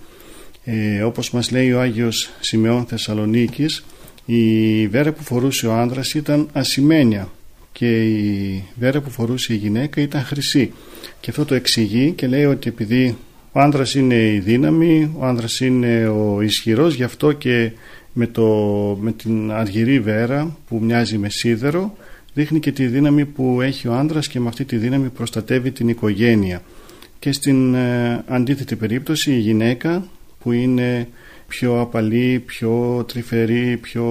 Ε, 0.64 1.02
όπως 1.02 1.32
μας 1.32 1.52
λέει 1.52 1.72
ο 1.72 1.80
Άγιος 1.80 2.30
Σημεών 2.40 2.86
Θεσσαλονίκης 2.86 3.84
η 4.30 4.88
βέρα 4.88 5.12
που 5.12 5.24
φορούσε 5.24 5.68
ο 5.68 5.74
άνδρας 5.74 6.14
ήταν 6.14 6.50
ασημένια 6.54 7.30
και 7.72 8.04
η 8.06 8.64
βέρα 8.80 9.02
που 9.02 9.10
φορούσε 9.10 9.54
η 9.54 9.56
γυναίκα 9.56 10.02
ήταν 10.02 10.24
χρυσή. 10.24 10.72
Και 11.20 11.30
αυτό 11.30 11.46
το 11.46 11.56
εξηγεί 11.56 12.12
και 12.12 12.28
λέει 12.28 12.46
ότι 12.46 12.70
επειδή 12.70 13.18
ο 13.52 13.60
άνδρας 13.60 13.96
είναι 13.96 14.16
η 14.16 14.40
δύναμη, 14.40 15.12
ο 15.18 15.26
άνδρας 15.26 15.60
είναι 15.60 16.08
ο 16.08 16.42
ισχυρός 16.42 16.96
γι' 16.96 17.04
αυτό 17.04 17.32
και 17.32 17.72
με, 18.18 18.28
το, 18.28 18.46
με 19.02 19.12
την 19.12 19.52
αργυρή 19.52 20.00
βέρα 20.00 20.58
που 20.68 20.80
μοιάζει 20.82 21.18
με 21.18 21.30
σίδερο 21.30 21.98
δείχνει 22.34 22.60
και 22.60 22.72
τη 22.72 22.86
δύναμη 22.86 23.26
που 23.26 23.62
έχει 23.62 23.88
ο 23.88 23.94
άνδρας 23.94 24.28
και 24.28 24.40
με 24.40 24.48
αυτή 24.48 24.66
τη 24.66 24.78
δύναμη 24.78 25.10
προστατεύει 25.10 25.72
την 25.72 25.88
οικογένεια 25.88 26.62
και 27.20 27.32
στην 27.32 27.74
ε, 27.74 28.24
αντίθετη 28.28 28.76
περίπτωση 28.76 29.32
η 29.32 29.40
γυναίκα 29.40 30.08
που 30.40 30.52
είναι 30.52 31.08
πιο 31.48 31.80
απαλή, 31.80 32.44
πιο 32.46 33.06
τρυφερή, 33.08 33.78
πιο 33.78 34.06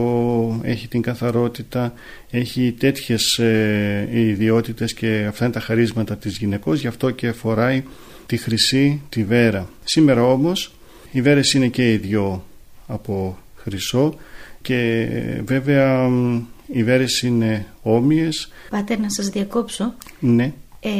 έχει 0.62 0.88
την 0.88 1.02
καθαρότητα, 1.02 1.92
έχει 2.30 2.74
τέτοιες 2.78 3.38
ε, 3.38 4.08
ιδιότητες 4.12 4.94
και 4.94 5.24
αυτά 5.28 5.44
είναι 5.44 5.54
τα 5.54 5.60
χαρίσματα 5.60 6.16
της 6.16 6.38
γυναικός, 6.38 6.80
γι' 6.80 6.86
αυτό 6.86 7.10
και 7.10 7.32
φοράει 7.32 7.82
τη 8.26 8.36
χρυσή 8.36 9.02
τη 9.08 9.24
βέρα. 9.24 9.68
Σήμερα 9.84 10.22
όμως 10.22 10.74
οι 11.12 11.22
βέρες 11.22 11.52
είναι 11.52 11.68
και 11.68 11.92
οι 11.92 11.96
δυο 11.96 12.44
από 12.86 13.38
χρυσό 13.66 14.14
και 14.62 15.08
βέβαια 15.44 16.08
οι 16.66 16.84
βέρες 16.84 17.22
είναι 17.22 17.66
όμοιες. 17.82 18.52
Πάτε 18.70 18.98
να 18.98 19.10
σας 19.10 19.28
διακόψω. 19.28 19.94
Ναι. 20.18 20.52
Ε, 20.80 20.90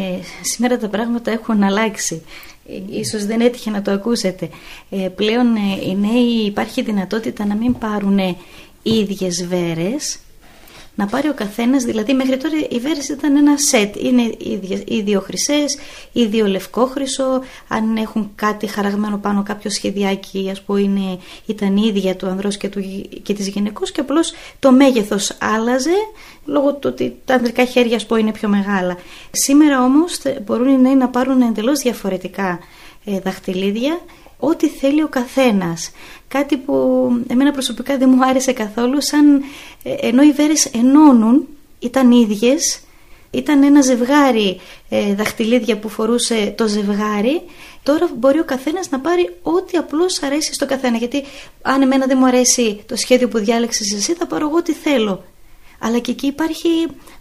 σήμερα 0.43 0.79
τα 0.79 0.89
πράγματα 0.89 1.31
έχουν 1.31 1.63
αλλάξει. 1.63 2.23
Ε, 2.69 2.99
ίσως 2.99 3.27
δεν 3.27 3.41
έτυχε 3.41 3.71
να 3.71 3.83
το 3.83 3.91
ακούσετε. 3.91 4.49
Ε, 4.91 5.09
πλέον 5.09 5.55
ε, 5.55 5.89
οι 5.89 5.97
νέοι 5.97 6.45
υπάρχει 6.47 6.83
δυνατότητα 6.83 7.47
να 7.47 7.55
μην 7.55 7.79
πάρουν 7.79 8.19
ίδιες 8.83 9.47
βέρες, 9.47 10.19
να 10.97 11.07
πάρει 11.07 11.29
ο 11.29 11.35
καθένας, 11.35 11.85
δηλαδή 11.85 12.15
μέχρι 12.15 12.37
τώρα 12.37 12.55
οι 12.71 12.79
βέρες 12.79 13.09
ήταν 13.09 13.37
ένα 13.37 13.59
σετ, 13.59 13.97
είναι 13.97 14.23
οι 14.85 15.01
δύο 15.01 15.21
χρυσές, 15.21 15.79
ή 16.13 16.25
δύο 16.25 16.47
λευκό 16.47 16.87
χρυσό, 16.87 17.41
αν 17.69 17.97
έχουν 17.97 18.31
κάτι 18.35 18.67
χαραγμένο 18.67 19.19
πάνω 19.19 19.43
κάποιο 19.43 19.71
σχεδιάκι, 19.71 20.49
ας 20.51 20.63
πούμε 20.63 20.81
είναι, 20.81 21.19
ήταν 21.47 21.77
ίδια 21.77 22.17
του 22.17 22.27
ανδρός 22.27 22.57
και, 22.57 22.69
του, 22.69 22.81
και 23.23 23.35
της 23.35 23.49
γυναικός 23.49 23.93
και 23.93 24.01
απλώς 24.01 24.33
το 24.59 24.73
μέγεθος 24.73 25.37
άλλαζε 25.41 25.97
λόγω 26.45 26.73
του 26.73 26.89
ότι 26.93 27.17
τα 27.25 27.35
ανδρικά 27.35 27.65
χέρια 27.65 27.97
ας 27.97 28.07
είναι 28.19 28.33
πιο 28.33 28.49
μεγάλα. 28.49 28.97
Σήμερα 29.31 29.85
όμως 29.85 30.19
μπορούν 30.45 30.69
οι 30.69 30.79
νέοι 30.79 30.95
να 30.95 31.09
πάρουν 31.09 31.41
εντελώς 31.41 31.81
διαφορετικά 31.81 32.59
ε, 33.05 33.21
δαχτυλίδια 33.21 34.01
ό,τι 34.39 34.69
θέλει 34.69 35.03
ο 35.03 35.09
καθένας. 35.09 35.91
Κάτι 36.29 36.57
που 36.57 36.75
εμένα 37.29 37.53
προσωπικά 37.53 37.97
δεν 37.97 38.09
μου 38.15 38.25
άρεσε 38.25 38.53
καθόλου, 38.53 39.03
σαν 39.03 39.43
ε, 39.83 39.95
ενώ 40.01 40.23
οι 40.23 40.33
βέρες 40.33 40.65
ενώνουν, 40.65 41.49
ήταν 41.79 42.11
ίδιες, 42.11 42.81
ήταν 43.31 43.63
ένα 43.63 43.81
ζευγάρι 43.81 44.61
ε, 44.89 45.15
δαχτυλίδια 45.15 45.79
που 45.79 45.89
φορούσε 45.89 46.55
το 46.57 46.67
ζευγάρι, 46.67 47.43
τώρα 47.83 48.09
μπορεί 48.15 48.39
ο 48.39 48.45
καθένας 48.45 48.91
να 48.91 49.01
πάρει 49.01 49.37
ό,τι 49.43 49.79
απλώς 49.79 50.23
αρέσει 50.23 50.55
στο 50.55 50.67
καθένα. 50.67 50.97
Γιατί 50.97 51.25
αν 51.63 51.83
εμένα 51.83 52.07
δεν 52.07 52.17
μου 52.21 52.27
αρέσει 52.27 52.81
το 52.87 52.97
σχέδιο 52.97 53.29
που 53.29 53.39
διάλεξες 53.39 53.93
εσύ, 53.93 54.13
θα 54.15 54.27
πάρω 54.27 54.47
εγώ 54.47 54.57
ό,τι 54.57 54.73
θέλω 54.73 55.25
αλλά 55.79 55.99
και 55.99 56.11
εκεί 56.11 56.27
υπάρχει 56.27 56.69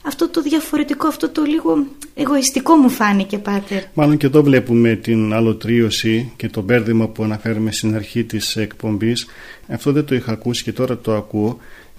αυτό 0.05 0.29
το 0.29 0.41
διαφορετικό, 0.41 1.07
αυτό 1.07 1.29
το 1.29 1.43
λίγο 1.43 1.85
εγωιστικό 2.15 2.75
μου 2.75 2.89
φάνηκε 2.89 3.38
πάτερ. 3.38 3.83
Μάλλον 3.93 4.17
και 4.17 4.25
εδώ 4.25 4.43
βλέπουμε 4.43 4.95
την 4.95 5.33
αλωτρίωση 5.33 6.31
και 6.35 6.50
το 6.50 6.62
μπέρδεμα 6.62 7.07
που 7.07 7.24
αναφέρουμε 7.24 7.71
στην 7.71 7.95
αρχή 7.95 8.24
της 8.24 8.55
εκπομπής. 8.55 9.27
Αυτό 9.67 9.91
δεν 9.91 10.05
το 10.05 10.15
είχα 10.15 10.31
ακούσει 10.31 10.63
και 10.63 10.71
τώρα 10.71 10.97
το 10.97 11.15
ακούω. 11.15 11.57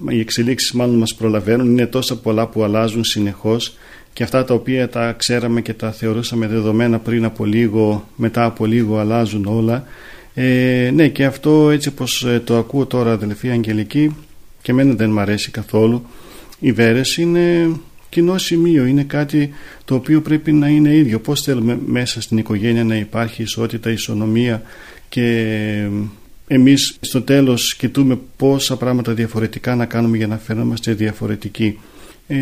Οι 0.09 0.21
εξελίξεις 0.21 0.73
μάλλον 0.73 0.95
μας 0.95 1.15
προλαβαίνουν, 1.15 1.71
είναι 1.71 1.87
τόσα 1.87 2.17
πολλά 2.17 2.47
που 2.47 2.63
αλλάζουν 2.63 3.05
συνεχώς 3.05 3.77
και 4.13 4.23
αυτά 4.23 4.45
τα 4.45 4.55
οποία 4.55 4.89
τα 4.89 5.13
ξέραμε 5.13 5.61
και 5.61 5.73
τα 5.73 5.93
θεωρούσαμε 5.93 6.47
δεδομένα 6.47 6.99
πριν 6.99 7.25
από 7.25 7.45
λίγο, 7.45 8.09
μετά 8.17 8.45
από 8.45 8.67
λίγο 8.67 8.99
αλλάζουν 8.99 9.45
όλα. 9.47 9.85
Ε, 10.35 10.91
ναι 10.95 11.09
και 11.09 11.25
αυτό 11.25 11.71
έτσι 11.71 11.91
πως 11.91 12.25
ε, 12.25 12.43
το 12.45 12.57
ακούω 12.57 12.87
τώρα 12.87 13.13
αδελφή 13.13 13.51
Αγγελική 13.51 14.17
και 14.63 14.71
εμένα 14.71 14.95
δεν 14.95 15.11
μου 15.11 15.21
αρέσει 15.21 15.51
καθόλου 15.51 16.07
οι 16.59 16.73
βέρες 16.73 17.17
είναι 17.17 17.71
κοινό 18.09 18.39
σημείο, 18.39 18.85
είναι 18.85 19.03
κάτι 19.03 19.51
το 19.85 19.95
οποίο 19.95 20.21
πρέπει 20.21 20.53
να 20.53 20.69
είναι 20.69 20.95
ίδιο. 20.95 21.21
Πώς 21.21 21.43
θέλουμε 21.43 21.79
μέσα 21.87 22.21
στην 22.21 22.39
οικογένεια 22.39 22.85
να 22.85 22.97
υπάρχει 22.97 23.43
ισότητα, 23.43 23.91
ισονομία 23.91 24.63
και 25.09 25.89
εμείς 26.47 26.97
στο 27.01 27.23
τέλος 27.23 27.75
κοιτούμε 27.75 28.19
πόσα 28.37 28.77
πράγματα 28.77 29.13
διαφορετικά 29.13 29.75
να 29.75 29.87
κάνουμε 29.87 30.17
για 30.17 30.27
να 30.27 30.39
φαίνομαστε 30.39 30.93
διαφορετικοί. 30.93 31.79
Ε, 32.27 32.37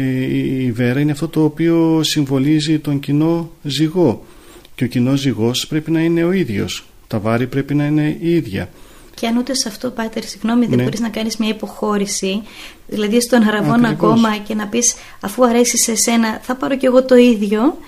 η 0.64 0.72
βέρα 0.72 1.00
είναι 1.00 1.12
αυτό 1.12 1.28
το 1.28 1.44
οποίο 1.44 2.00
συμβολίζει 2.02 2.78
τον 2.78 3.00
κοινό 3.00 3.52
ζυγό 3.62 4.26
και 4.74 4.84
ο 4.84 4.86
κοινός 4.86 5.20
ζυγός 5.20 5.66
πρέπει 5.66 5.90
να 5.90 6.00
είναι 6.00 6.24
ο 6.24 6.32
ίδιος. 6.32 6.84
Τα 7.06 7.18
βάρη 7.18 7.46
πρέπει 7.46 7.74
να 7.74 7.86
είναι 7.86 8.16
ίδια. 8.20 8.68
Και 9.14 9.26
αν 9.26 9.36
ούτε 9.36 9.54
σε 9.54 9.68
αυτό, 9.68 9.90
Πάτερ, 9.90 10.24
συγγνώμη, 10.24 10.66
δεν 10.66 10.76
ναι. 10.76 10.82
μπορείς 10.82 11.00
να 11.00 11.08
κάνεις 11.08 11.36
μια 11.36 11.48
υποχώρηση, 11.48 12.42
δηλαδή 12.86 13.20
στον 13.20 13.42
αραβόν 13.48 13.84
ακόμα 13.84 14.36
και 14.36 14.54
να 14.54 14.66
πεις 14.66 14.94
αφού 15.20 15.46
αρέσει 15.46 15.78
σε 15.78 15.94
σένα, 15.94 16.38
θα 16.42 16.54
πάρω 16.54 16.76
κι 16.76 16.86
εγώ 16.86 17.04
το 17.04 17.16
ίδιο, 17.16 17.78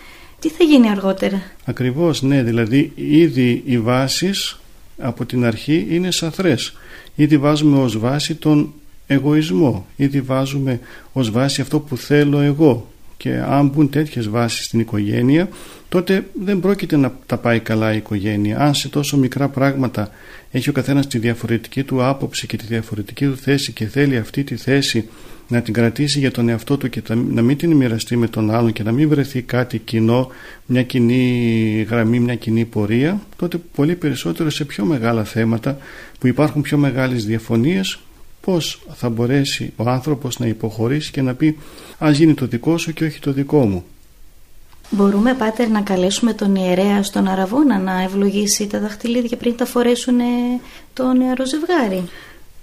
τι 0.41 0.49
θα 0.49 0.65
γίνει 0.65 0.91
αργότερα; 0.91 1.43
Ακριβώς, 1.65 2.23
ναι, 2.23 2.43
δηλαδή 2.43 2.93
ήδη 2.95 3.63
οι 3.67 3.79
βάσεις 3.79 4.59
από 4.99 5.25
την 5.25 5.45
αρχή 5.45 5.87
είναι 5.91 6.11
σαθρές. 6.11 6.77
Ήδη 7.15 7.39
βάζουμε 7.39 7.79
ως 7.79 7.99
βάση 7.99 8.35
τον 8.35 8.73
εγωισμό, 9.07 9.87
ήδη 9.97 10.21
βάζουμε 10.21 10.81
ως 11.13 11.31
βάση 11.31 11.61
αυτό 11.61 11.81
που 11.81 11.97
θέλω 11.97 12.41
εγώ. 12.41 12.89
Και 13.17 13.43
αν 13.49 13.69
μπουν 13.69 13.91
τέτοιες 13.91 14.29
βάσεις 14.29 14.65
στην 14.65 14.81
οικογένεια, 14.81 15.49
τότε 15.89 16.27
δεν 16.45 16.61
πρόκειται 16.61 16.97
να 16.97 17.13
τα 17.27 17.37
πάει 17.37 17.61
καλά 17.61 17.93
η 17.93 17.97
οικογένεια. 17.97 18.59
Αν 18.59 18.75
σε 18.75 18.89
τόσο 18.89 19.17
μικρά 19.17 19.49
πράγματα 19.49 20.11
έχει 20.51 20.69
ο 20.69 20.73
καθένας 20.73 21.07
τη 21.07 21.19
διαφορετική 21.19 21.83
του 21.83 22.05
άποψη 22.05 22.47
και 22.47 22.57
τη 22.57 22.67
διαφορετική 22.67 23.27
του 23.27 23.37
θέση 23.37 23.73
και 23.73 23.87
θέλει 23.87 24.17
αυτή 24.17 24.45
τη 24.45 24.57
θέση 24.57 25.09
να 25.49 25.63
την 25.63 25.75
κρατήσει 25.75 26.19
για 26.19 26.31
τον 26.31 26.49
εαυτό 26.49 26.77
του 26.77 26.89
και 26.89 27.03
να 27.09 27.43
μην 27.43 27.57
την 27.57 27.73
μοιραστεί 27.73 28.17
με 28.17 28.29
τον 28.29 28.51
άλλον 28.51 28.73
και 28.73 28.83
να 28.83 28.93
μην 28.93 29.09
βρεθεί 29.09 29.43
κάτι 29.43 29.79
κοινό, 29.79 30.29
μια 30.67 30.83
κοινή 30.83 31.87
γραμμή, 31.91 32.21
μια 32.21 32.35
κοινή 32.35 32.65
πορεία, 32.65 33.21
τότε 33.37 33.59
πολύ 33.75 33.95
περισσότερο 33.95 34.51
σε 34.51 34.65
πιο 34.65 34.85
μεγάλα 34.85 35.25
θέματα 35.25 35.79
που 36.19 36.27
υπάρχουν 36.27 36.63
πιο 36.63 36.79
μεγάλες 36.79 37.27
διαφωνίες, 37.27 37.99
πώς 38.41 38.83
θα 38.95 39.09
μπορέσει 39.09 39.73
ο 39.77 39.89
άνθρωπος 39.89 40.39
να 40.39 40.47
υποχωρήσει 40.47 41.11
και 41.11 41.23
να 41.23 41.35
πει 41.35 41.59
ας 41.99 42.19
γίνει 42.19 42.35
το 42.35 42.47
δικό 42.47 42.79
σου 42.79 42.93
και 42.93 43.05
όχι 43.05 43.21
το 43.21 43.33
δικό 43.33 43.67
μου. 43.67 43.85
Μπορούμε, 44.91 45.35
Πάτερ, 45.35 45.69
να 45.69 45.81
καλέσουμε 45.81 46.33
τον 46.33 46.55
ιερέα 46.55 47.03
στον 47.03 47.29
Αραβόνα 47.29 47.79
να 47.79 48.03
ευλογήσει 48.03 48.67
τα 48.67 48.81
δαχτυλίδια 48.81 49.37
πριν 49.37 49.57
τα 49.57 49.65
φορέσουν 49.65 50.19
το 50.93 51.13
νεαρό 51.13 51.47
ζευγάρι; 51.47 52.05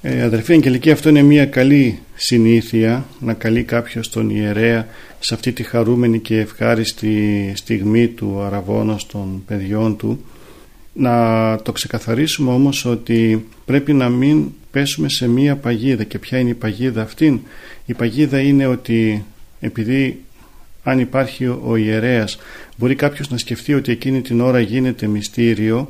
Ε, 0.01 0.21
αδερφή 0.21 0.53
Αγγελική, 0.53 0.91
αυτό 0.91 1.09
είναι 1.09 1.21
μια 1.21 1.45
καλή 1.45 1.99
συνήθεια 2.15 3.05
να 3.19 3.33
καλεί 3.33 3.63
κάποιος 3.63 4.09
τον 4.09 4.29
ιερέα 4.29 4.87
σε 5.19 5.33
αυτή 5.33 5.51
τη 5.51 5.63
χαρούμενη 5.63 6.19
και 6.19 6.39
ευχάριστη 6.39 7.51
στιγμή 7.55 8.07
του 8.07 8.41
Αραβώνος 8.41 9.05
των 9.05 9.43
παιδιών 9.47 9.97
του. 9.97 10.23
Να 10.93 11.55
το 11.61 11.71
ξεκαθαρίσουμε 11.71 12.51
όμως 12.51 12.85
ότι 12.85 13.45
πρέπει 13.65 13.93
να 13.93 14.09
μην 14.09 14.51
πέσουμε 14.71 15.09
σε 15.09 15.27
μία 15.27 15.55
παγίδα. 15.55 16.03
Και 16.03 16.19
ποια 16.19 16.37
είναι 16.37 16.49
η 16.49 16.53
παγίδα 16.53 17.01
αυτήν; 17.01 17.39
Η 17.85 17.93
παγίδα 17.93 18.39
είναι 18.39 18.65
ότι 18.65 19.25
επειδή 19.59 20.23
αν 20.83 20.99
υπάρχει 20.99 21.45
ο 21.45 21.75
ιερέας 21.75 22.37
μπορεί 22.77 22.95
κάποιος 22.95 23.29
να 23.29 23.37
σκεφτεί 23.37 23.73
ότι 23.73 23.91
εκείνη 23.91 24.21
την 24.21 24.41
ώρα 24.41 24.59
γίνεται 24.59 25.07
μυστήριο 25.07 25.89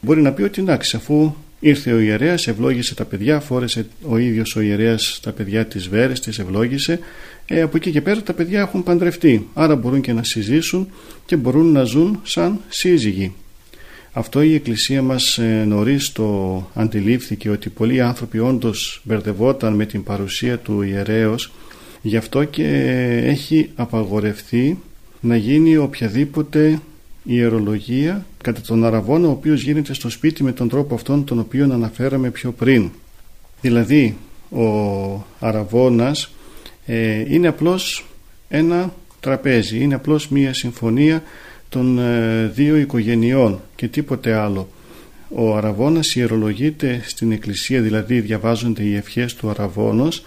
μπορεί 0.00 0.22
να 0.22 0.32
πει 0.32 0.42
ότι 0.42 0.60
εντάξει 0.60 0.96
αφού 0.96 1.34
ήρθε 1.60 1.92
ο 1.92 1.98
ιερέας 1.98 2.46
ευλόγησε 2.46 2.94
τα 2.94 3.04
παιδιά 3.04 3.40
φόρεσε 3.40 3.86
ο 4.02 4.18
ίδιος 4.18 4.56
ο 4.56 4.60
ιερέας 4.60 5.20
τα 5.22 5.32
παιδιά 5.32 5.66
της 5.66 5.88
Βέρες 5.88 6.20
τις 6.20 6.38
ευλόγησε 6.38 6.98
ε, 7.50 7.60
από 7.60 7.76
εκεί 7.76 7.90
και 7.90 8.00
πέρα 8.00 8.22
τα 8.22 8.32
παιδιά 8.32 8.60
έχουν 8.60 8.82
παντρευτεί. 8.82 9.48
Άρα 9.54 9.76
μπορούν 9.76 10.00
και 10.00 10.12
να 10.12 10.22
συζήσουν 10.22 10.88
και 11.26 11.36
μπορούν 11.36 11.72
να 11.72 11.82
ζουν 11.82 12.20
σαν 12.22 12.60
σύζυγοι. 12.68 13.32
Αυτό 14.12 14.42
η 14.42 14.54
Εκκλησία 14.54 15.02
μας 15.02 15.38
ε, 15.38 15.64
νωρίς 15.66 16.12
το 16.12 16.70
αντιλήφθηκε 16.74 17.50
ότι 17.50 17.68
πολλοί 17.68 18.00
άνθρωποι 18.00 18.38
όντως 18.38 19.00
μπερδευόταν 19.04 19.74
με 19.74 19.86
την 19.86 20.02
παρουσία 20.02 20.58
του 20.58 20.82
ιερέως 20.82 21.52
Γι' 22.08 22.16
αυτό 22.16 22.44
και 22.44 22.66
έχει 23.24 23.70
απαγορευτεί 23.74 24.78
να 25.20 25.36
γίνει 25.36 25.76
οποιαδήποτε 25.76 26.80
ιερολογία 27.24 28.26
κατά 28.42 28.60
τον 28.60 28.84
αραβόνα 28.84 29.28
ο 29.28 29.30
οποίος 29.30 29.62
γίνεται 29.62 29.94
στο 29.94 30.10
σπίτι 30.10 30.42
με 30.42 30.52
τον 30.52 30.68
τρόπο 30.68 30.94
αυτόν 30.94 31.24
τον 31.24 31.38
οποίο 31.38 31.64
αναφέραμε 31.72 32.30
πιο 32.30 32.52
πριν. 32.52 32.90
Δηλαδή 33.60 34.16
ο 34.50 34.64
αραβόνας 35.38 36.30
ε, 36.86 37.34
είναι 37.34 37.48
απλώς 37.48 38.06
ένα 38.48 38.92
τραπέζι, 39.20 39.78
είναι 39.78 39.94
απλώς 39.94 40.28
μία 40.28 40.54
συμφωνία 40.54 41.22
των 41.68 41.98
ε, 41.98 42.46
δύο 42.54 42.76
οικογενειών 42.76 43.60
και 43.74 43.88
τίποτε 43.88 44.34
άλλο. 44.34 44.68
Ο 45.28 45.56
αραβόνας 45.56 46.14
ιερολογείται 46.14 47.00
στην 47.04 47.32
εκκλησία, 47.32 47.80
δηλαδή 47.80 48.20
διαβάζονται 48.20 48.82
οι 48.82 48.94
ευχές 48.96 49.34
του 49.34 49.48
αραβόνος 49.50 50.22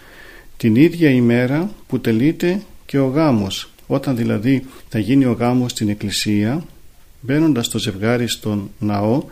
την 0.61 0.75
ίδια 0.75 1.09
ημέρα 1.09 1.69
που 1.87 1.99
τελείται 1.99 2.61
και 2.85 2.99
ο 2.99 3.07
γάμος. 3.07 3.69
Όταν 3.87 4.15
δηλαδή 4.15 4.65
θα 4.89 4.99
γίνει 4.99 5.25
ο 5.25 5.31
γάμος 5.31 5.71
στην 5.71 5.89
εκκλησία, 5.89 6.63
μπαίνοντας 7.21 7.69
το 7.69 7.79
ζευγάρι 7.79 8.27
στον 8.27 8.69
ναό, 8.79 9.23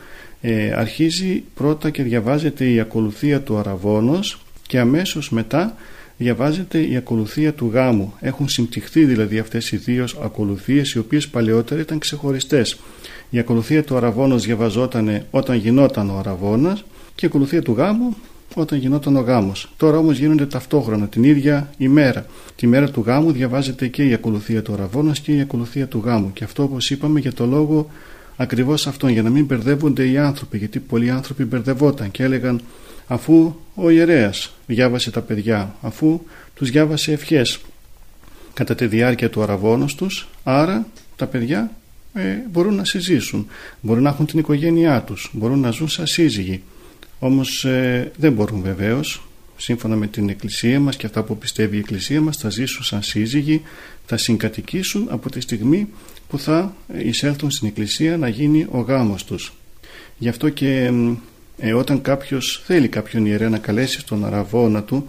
ε, 0.42 0.72
αρχίζει 0.72 1.44
πρώτα 1.54 1.90
και 1.90 2.04
διαβάζεται 2.04 2.70
η 2.70 2.80
ακολουθία 2.80 3.42
του 3.42 3.58
αραβόνος 3.58 4.42
και 4.68 4.80
αμέσως 4.80 5.30
μετά 5.30 5.76
διαβάζεται 6.18 6.88
η 6.88 6.96
ακολουθία 6.96 7.54
του 7.54 7.70
γάμου. 7.74 8.14
Έχουν 8.20 8.50
συμπτυχθεί 8.50 9.06
δηλαδή 9.06 9.40
αυτές 9.40 9.72
οι 9.72 9.78
δύο 9.78 10.08
ακολουθίες 10.24 10.92
οι 10.92 11.00
οποίες 11.00 11.28
παλαιότερα 11.28 11.82
ήταν 11.82 12.00
ξεχωριστές. 12.00 12.80
Η 13.30 13.40
ακολουθία 13.40 13.84
του 13.84 13.98
αραβόνος 13.98 14.44
διαβαζόταν 14.44 15.26
όταν 15.32 15.56
γινόταν 15.56 16.10
ο 16.10 16.18
αραβόνας 16.18 16.84
και 17.16 17.26
η 17.26 17.28
ακολουθία 17.28 17.62
του 17.62 17.74
γάμου 17.74 18.16
όταν 18.53 18.79
γινόταν 18.79 19.15
ο 19.15 19.20
γάμος. 19.20 19.70
Τώρα 19.77 19.98
όμως 19.98 20.18
γίνονται 20.18 20.46
ταυτόχρονα 20.46 21.08
την 21.08 21.24
ίδια 21.24 21.70
ημέρα. 21.77 22.25
Τη 22.56 22.68
μέρα 22.68 22.89
του 22.89 23.03
γάμου 23.06 23.32
διαβάζεται 23.32 23.88
και 23.88 24.03
η 24.03 24.13
ακολουθία 24.13 24.62
του 24.62 24.74
αραβόνας 24.74 25.20
και 25.20 25.32
η 25.32 25.41
ακολουθία 25.41 25.88
του 25.88 26.01
γάμου. 26.06 26.34
Και 26.34 26.44
αυτό 26.44 26.63
όπως 26.63 26.89
είπαμε 26.89 27.20
για 27.20 27.34
το 27.34 27.46
λόγο 27.46 27.89
ακριβώς 28.36 28.88
αυτόν 28.88 29.10
για 29.10 29.22
να 29.22 29.29
μην 29.29 29.46
μπερδεύονται 29.46 30.10
οι 30.10 30.18
άνθρωποι 30.18 30.58
γιατί 30.58 30.79
πολλοί 30.79 31.10
άνθρωποι 31.10 31.46
μπερδευόταν 31.46 32.12
και 32.12 32.24
έλεγαν 32.24 32.62
αφού 33.08 33.56
ο 33.75 33.89
ιερέας 33.89 34.53
διάβασε 34.65 35.12
τα 35.12 35.22
παιδιά, 35.22 35.75
αφού 35.82 36.22
τους 36.53 36.70
διάβασε 36.70 37.12
ευχές 37.12 37.60
κατά 38.53 38.75
τη 38.75 38.88
διάρκεια 38.88 39.29
του 39.29 39.41
αραβόνος 39.41 39.96
τους, 39.96 40.27
άρα 40.44 40.86
τα 41.15 41.25
παιδιά 41.25 41.72
ε, 42.13 42.36
μπορούν 42.51 42.75
να 42.75 42.86
συζήσουν, 42.86 43.48
μπορούν 43.82 44.03
να 44.03 44.10
έχουν 44.10 44.25
την 44.25 44.39
οικογένειά 44.39 45.01
τους, 45.01 45.29
μπορούν 45.34 45.60
να 45.60 45.70
ζουν 45.70 45.89
σαν 45.89 46.08
σύζυγοι. 46.08 46.62
Όμως 47.20 47.66
ε, 47.66 48.12
δεν 48.18 48.34
μπορούν 48.34 48.62
βεβαίως, 48.62 49.24
σύμφωνα 49.58 49.96
με 49.96 50.08
την 50.08 50.30
Εκκλησία 50.30 50.80
μας 50.80 50.96
και 50.96 51.06
αυτά 51.06 51.24
που 51.24 51.38
πιστεύει 51.38 51.76
η 51.76 51.80
Εκκλησία 51.80 52.22
μας, 52.22 52.38
θα 52.38 52.50
ζήσουν 52.50 52.84
σαν 52.84 53.02
σύζυγοι, 53.02 53.62
θα 54.06 54.18
συγκατοικήσουν 54.18 55.08
από 55.10 55.30
τη 55.30 55.42
στιγμή 55.42 55.88
που 56.30 56.40
θα 56.40 56.76
εισέλθουν 56.98 57.52
στην 57.52 57.68
Εκκλησία 57.68 58.18
να 58.18 58.28
γίνει 58.28 58.68
ο 58.72 58.80
γάμος 58.80 59.24
τους. 59.24 59.54
Γι' 60.18 60.30
αυτό 60.30 60.50
και 60.50 60.92
ε, 61.58 61.74
όταν 61.74 62.02
κάποιος 62.02 62.62
θέλει 62.66 62.88
κάποιον 62.88 63.26
ιερέα 63.26 63.50
να 63.50 63.58
καλέσει 63.58 64.00
στον 64.00 64.26
αραβόνα 64.26 64.84
του 64.84 65.06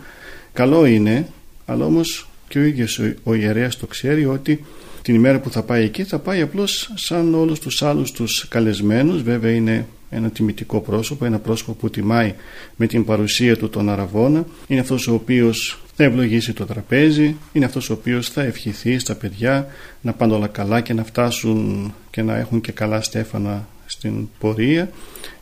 καλό 0.52 0.86
είναι 0.86 1.28
αλλά 1.66 1.84
όμως 1.84 2.28
και 2.48 2.58
ο 2.58 2.62
ίδιος 2.62 2.98
ο, 2.98 3.14
ο 3.22 3.34
ιερέας 3.34 3.76
το 3.76 3.86
ξέρει 3.86 4.26
ότι 4.26 4.64
την 5.02 5.14
ημέρα 5.14 5.40
που 5.40 5.50
θα 5.50 5.62
πάει 5.62 5.84
εκεί 5.84 6.04
θα 6.04 6.18
πάει 6.18 6.40
απλώς 6.40 6.92
σαν 6.94 7.34
όλους 7.34 7.58
τους 7.58 7.82
άλλους 7.82 8.12
τους 8.12 8.48
καλεσμένους 8.48 9.22
βέβαια 9.22 9.50
είναι 9.50 9.86
ένα 10.10 10.30
τιμητικό 10.30 10.80
πρόσωπο, 10.80 11.24
ένα 11.24 11.38
πρόσωπο 11.38 11.72
που 11.72 11.90
τιμάει 11.90 12.34
με 12.76 12.86
την 12.86 13.04
παρουσία 13.04 13.56
του 13.56 13.70
τον 13.70 13.88
αραβόνα 13.88 14.44
είναι 14.66 14.80
αυτός 14.80 15.08
ο 15.08 15.14
οποίος 15.14 15.82
θα 15.94 16.04
ευλογήσει 16.04 16.52
το 16.52 16.66
τραπέζι 16.66 17.36
είναι 17.52 17.64
αυτός 17.64 17.90
ο 17.90 17.92
οποίος 17.92 18.28
θα 18.28 18.42
ευχηθεί 18.42 18.98
στα 18.98 19.14
παιδιά 19.14 19.66
να 20.00 20.12
πάνε 20.12 20.34
όλα 20.34 20.46
καλά 20.46 20.80
και 20.80 20.92
να 20.92 21.04
φτάσουν 21.04 21.92
και 22.10 22.22
να 22.22 22.36
έχουν 22.36 22.60
και 22.60 22.72
καλά 22.72 23.02
στέφανα 23.02 23.68
στην 23.86 24.28
πορεία 24.38 24.90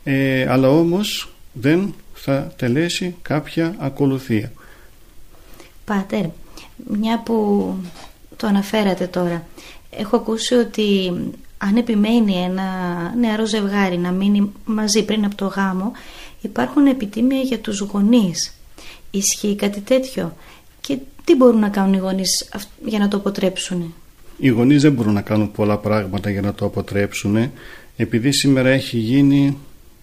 ε, 0.04 0.46
αλλά 0.48 0.70
όμως 0.70 1.32
δεν 1.52 1.94
θα 2.14 2.52
τελέσει 2.56 3.16
κάποια 3.22 3.74
ακολουθία. 3.78 4.52
Πάτερ, 5.84 6.24
μια 7.00 7.18
που 7.18 7.74
το 8.36 8.46
αναφέρατε 8.46 9.06
τώρα, 9.06 9.46
έχω 9.90 10.16
ακούσει 10.16 10.54
ότι 10.54 11.12
αν 11.58 11.76
επιμένει 11.76 12.34
ένα 12.34 12.64
νεαρό 13.18 13.46
ζευγάρι 13.46 13.98
να 13.98 14.10
μείνει 14.10 14.52
μαζί 14.64 15.04
πριν 15.04 15.24
από 15.24 15.34
το 15.34 15.46
γάμο, 15.46 15.92
υπάρχουν 16.40 16.86
επιτήμια 16.86 17.40
για 17.40 17.58
τους 17.58 17.80
γονείς. 17.80 18.54
Ισχύει 19.10 19.56
κάτι 19.56 19.80
τέτοιο; 19.80 20.36
Και 20.80 20.98
τι 21.24 21.34
μπορούν 21.34 21.60
να 21.60 21.68
κάνουν 21.68 21.94
οι 21.94 21.98
γονείς 21.98 22.48
για 22.84 22.98
να 22.98 23.08
το 23.08 23.16
αποτρέψουν. 23.16 23.94
Οι 24.38 24.48
γονείς 24.48 24.82
δεν 24.82 24.92
μπορούν 24.92 25.12
να 25.12 25.20
κάνουν 25.20 25.52
πολλά 25.52 25.78
πράγματα 25.78 26.30
για 26.30 26.40
να 26.40 26.54
το 26.54 26.64
αποτρέψουν 26.64 27.50
επειδή 27.96 28.32
σήμερα 28.32 28.68
έχει 28.68 28.98
γίνει 28.98 29.56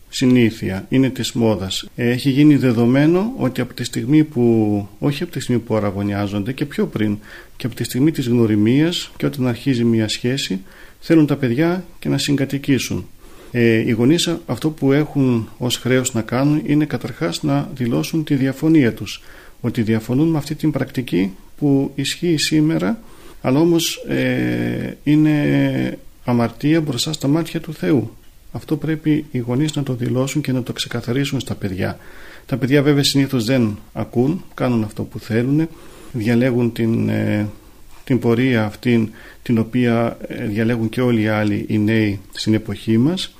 συνήθεια, 0.10 0.86
είναι 0.90 1.10
της 1.10 1.32
μόδας. 1.32 1.86
Έχει 1.96 2.30
γίνει 2.30 2.56
δεδομένο 2.56 3.34
ότι 3.38 3.62
από 3.62 3.74
τη 3.74 3.84
στιγμή 3.84 4.24
που, 4.24 4.88
όχι 5.00 5.24
από 5.24 5.32
τη 5.32 5.40
στιγμή 5.40 5.62
που 5.62 5.76
αραβωνιάζονται 5.76 6.54
και 6.54 6.66
πιο 6.66 6.88
πριν, 6.88 7.18
και 7.58 7.66
από 7.66 7.76
τη 7.76 7.84
στιγμή 7.84 8.12
της 8.12 8.28
γνωριμίας 8.28 9.12
και 9.18 9.26
όταν 9.26 9.48
αρχίζει 9.48 9.84
μια 9.84 10.08
σχέση, 10.08 10.62
θέλουν 11.08 11.26
τα 11.26 11.36
παιδιά 11.36 11.86
και 12.00 12.10
να 12.10 12.18
συγκατοικήσουν. 12.18 13.06
Ε, 13.52 13.74
οι 13.76 13.92
γονείς 13.92 14.30
αυτό 14.46 14.70
που 14.70 14.92
έχουν 14.92 15.50
ως 15.58 15.78
χρέος 15.78 16.14
να 16.14 16.22
κάνουν 16.22 16.62
είναι 16.66 16.86
καταρχάς 16.86 17.44
να 17.44 17.70
δηλώσουν 17.76 18.24
τη 18.24 18.36
διαφωνία 18.36 18.94
τους. 18.94 19.22
Ότι 19.62 19.82
διαφωνούν 19.82 20.28
με 20.28 20.38
αυτή 20.38 20.56
την 20.56 20.72
πρακτική 20.72 21.32
που 21.58 21.92
ισχύει 21.96 22.38
σήμερα 22.38 23.00
αλλά 23.42 23.60
όμως 23.60 24.06
ε, 24.08 24.98
είναι 25.04 25.98
αμαρτία 26.24 26.82
μπροστά 26.82 27.14
στα 27.14 27.28
μάτια 27.28 27.60
του 27.60 27.74
Θεού. 27.74 28.12
Αυτό 28.52 28.78
πρέπει 28.78 29.26
οι 29.32 29.38
γονείς 29.38 29.76
να 29.76 29.84
το 29.84 29.94
δηλώσουν 29.94 30.42
και 30.42 30.52
να 30.52 30.64
το 30.64 30.74
ξεκαθαρίσουν 30.74 31.40
στα 31.40 31.56
παιδιά. 31.56 31.98
Τα 32.46 32.58
παιδιά 32.58 32.82
βέβαια 32.82 33.04
συνήθως 33.04 33.46
δεν 33.46 33.78
ακούν, 33.94 34.44
κάνουν 34.54 34.84
αυτό 34.84 35.04
που 35.04 35.20
θέλουν, 35.20 35.68
διαλέγουν 36.12 36.72
την, 36.72 37.10
ε, 37.10 37.48
την 38.06 38.20
πορεία 38.20 38.66
αυτή 38.66 39.12
την 39.44 39.58
οποία 39.58 40.18
ε, 40.28 40.46
διαλέγουν 40.46 40.90
και 40.90 41.02
όλοι 41.02 41.22
οι 41.22 41.28
άλλοι 41.28 41.66
οι 41.68 41.78
νέοι 41.78 42.20
στην 42.32 42.54
εποχή 42.54 42.98
μας. 42.98 43.36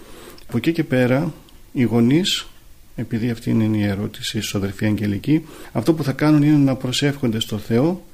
Από 0.48 0.58
εκεί 0.58 0.72
και 0.72 0.84
πέρα 0.84 1.34
οι 1.72 1.84
γονείς, 1.84 2.48
επειδή 2.96 3.30
αυτή 3.30 3.50
είναι 3.50 3.78
η 3.78 3.84
ερώτηση 3.84 4.30
στους 4.30 4.56
αδερφή 4.56 4.86
Αγγελική, 4.86 5.46
αυτό 5.72 5.94
που 5.94 6.04
θα 6.04 6.12
κάνουν 6.12 6.44
είναι 6.44 6.58
να 6.58 6.76
προσεύχονται 6.76 7.40
στο 7.40 7.58
Θεό, 7.58 8.06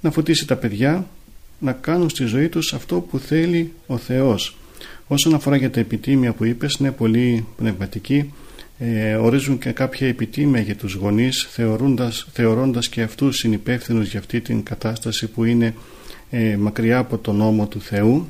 να 0.00 0.10
φωτίσει 0.10 0.46
τα 0.46 0.56
παιδιά, 0.56 1.06
να 1.58 1.72
κάνουν 1.72 2.08
στη 2.08 2.24
ζωή 2.24 2.48
τους 2.48 2.74
αυτό 2.74 3.00
που 3.00 3.18
θέλει 3.18 3.72
ο 3.86 3.96
Θεός. 3.96 4.56
Όσον 5.06 5.34
αφορά 5.34 5.56
για 5.56 5.70
τα 5.70 5.80
επιτήμια 5.80 6.32
που 6.32 6.44
είπες, 6.44 6.74
είναι 6.74 6.90
πολύ 6.90 7.46
πνευματική. 7.56 8.32
Ε, 8.78 9.14
ορίζουν 9.14 9.58
και 9.58 9.70
κάποια 9.70 10.08
επιτήμια 10.08 10.60
για 10.60 10.76
τους 10.76 10.94
γονείς 10.94 11.46
θεωρώντας, 11.50 12.26
θεωρώντας 12.32 12.88
και 12.88 13.02
αυτούς 13.02 13.38
συνυπεύθυνους 13.38 14.10
για 14.10 14.18
αυτή 14.18 14.40
την 14.40 14.62
κατάσταση 14.62 15.26
που 15.26 15.44
είναι 15.44 15.74
ε, 16.30 16.56
μακριά 16.56 16.98
από 16.98 17.18
τον 17.18 17.36
νόμο 17.36 17.66
του 17.66 17.80
Θεού. 17.80 18.28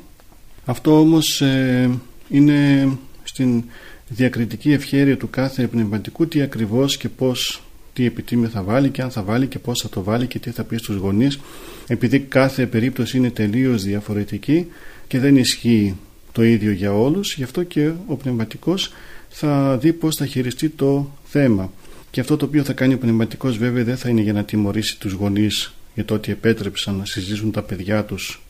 Αυτό 0.65 0.99
όμως 0.99 1.41
ε, 1.41 1.89
είναι 2.29 2.89
στην 3.23 3.63
διακριτική 4.07 4.71
ευχέρεια 4.71 5.17
του 5.17 5.29
κάθε 5.29 5.67
πνευματικού 5.67 6.27
τι 6.27 6.41
ακριβώς 6.41 6.97
και 6.97 7.09
πώς 7.09 7.61
τι 7.93 8.05
επιτήμιο 8.05 8.49
θα 8.49 8.63
βάλει 8.63 8.89
και 8.89 9.01
αν 9.01 9.11
θα 9.11 9.23
βάλει 9.23 9.47
και 9.47 9.59
πώς 9.59 9.81
θα 9.81 9.89
το 9.89 10.03
βάλει 10.03 10.27
και 10.27 10.39
τι 10.39 10.51
θα 10.51 10.63
πει 10.63 10.77
στους 10.77 10.95
γονείς 10.95 11.39
επειδή 11.87 12.19
κάθε 12.19 12.65
περίπτωση 12.65 13.17
είναι 13.17 13.29
τελείως 13.29 13.83
διαφορετική 13.83 14.67
και 15.07 15.19
δεν 15.19 15.35
ισχύει 15.35 15.95
το 16.31 16.43
ίδιο 16.43 16.71
για 16.71 16.93
όλους 16.93 17.35
γι' 17.35 17.43
αυτό 17.43 17.63
και 17.63 17.91
ο 18.05 18.15
πνευματικός 18.15 18.91
θα 19.29 19.77
δει 19.77 19.93
πώς 19.93 20.15
θα 20.15 20.25
χειριστεί 20.25 20.69
το 20.69 21.09
θέμα 21.25 21.71
και 22.11 22.19
αυτό 22.19 22.37
το 22.37 22.45
οποίο 22.45 22.63
θα 22.63 22.73
κάνει 22.73 22.93
ο 22.93 22.97
πνευματικός 22.97 23.57
βέβαια 23.57 23.83
δεν 23.83 23.97
θα 23.97 24.09
είναι 24.09 24.21
για 24.21 24.33
να 24.33 24.43
τιμωρήσει 24.43 24.99
τους 24.99 25.13
γονείς 25.13 25.73
για 25.93 26.05
το 26.05 26.13
ότι 26.13 26.31
επέτρεψαν 26.31 26.95
να 26.95 27.05
συζήσουν 27.05 27.51
τα 27.51 27.61
παιδιά 27.61 28.03
τους 28.03 28.41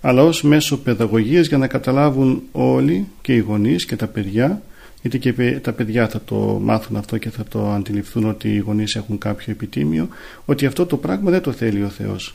αλλά 0.00 0.22
ως 0.22 0.42
μέσο 0.42 0.78
παιδαγωγίας 0.78 1.46
για 1.46 1.58
να 1.58 1.66
καταλάβουν 1.66 2.42
όλοι 2.52 3.06
και 3.22 3.34
οι 3.34 3.38
γονείς 3.38 3.84
και 3.84 3.96
τα 3.96 4.06
παιδιά 4.06 4.62
γιατί 5.00 5.18
και 5.18 5.58
τα 5.60 5.72
παιδιά 5.72 6.08
θα 6.08 6.20
το 6.20 6.36
μάθουν 6.62 6.96
αυτό 6.96 7.18
και 7.18 7.30
θα 7.30 7.44
το 7.44 7.70
αντιληφθούν 7.70 8.24
ότι 8.24 8.54
οι 8.54 8.58
γονείς 8.58 8.94
έχουν 8.94 9.18
κάποιο 9.18 9.52
επιτίμιο 9.52 10.08
ότι 10.44 10.66
αυτό 10.66 10.86
το 10.86 10.96
πράγμα 10.96 11.30
δεν 11.30 11.40
το 11.40 11.52
θέλει 11.52 11.82
ο 11.82 11.88
Θεός 11.88 12.34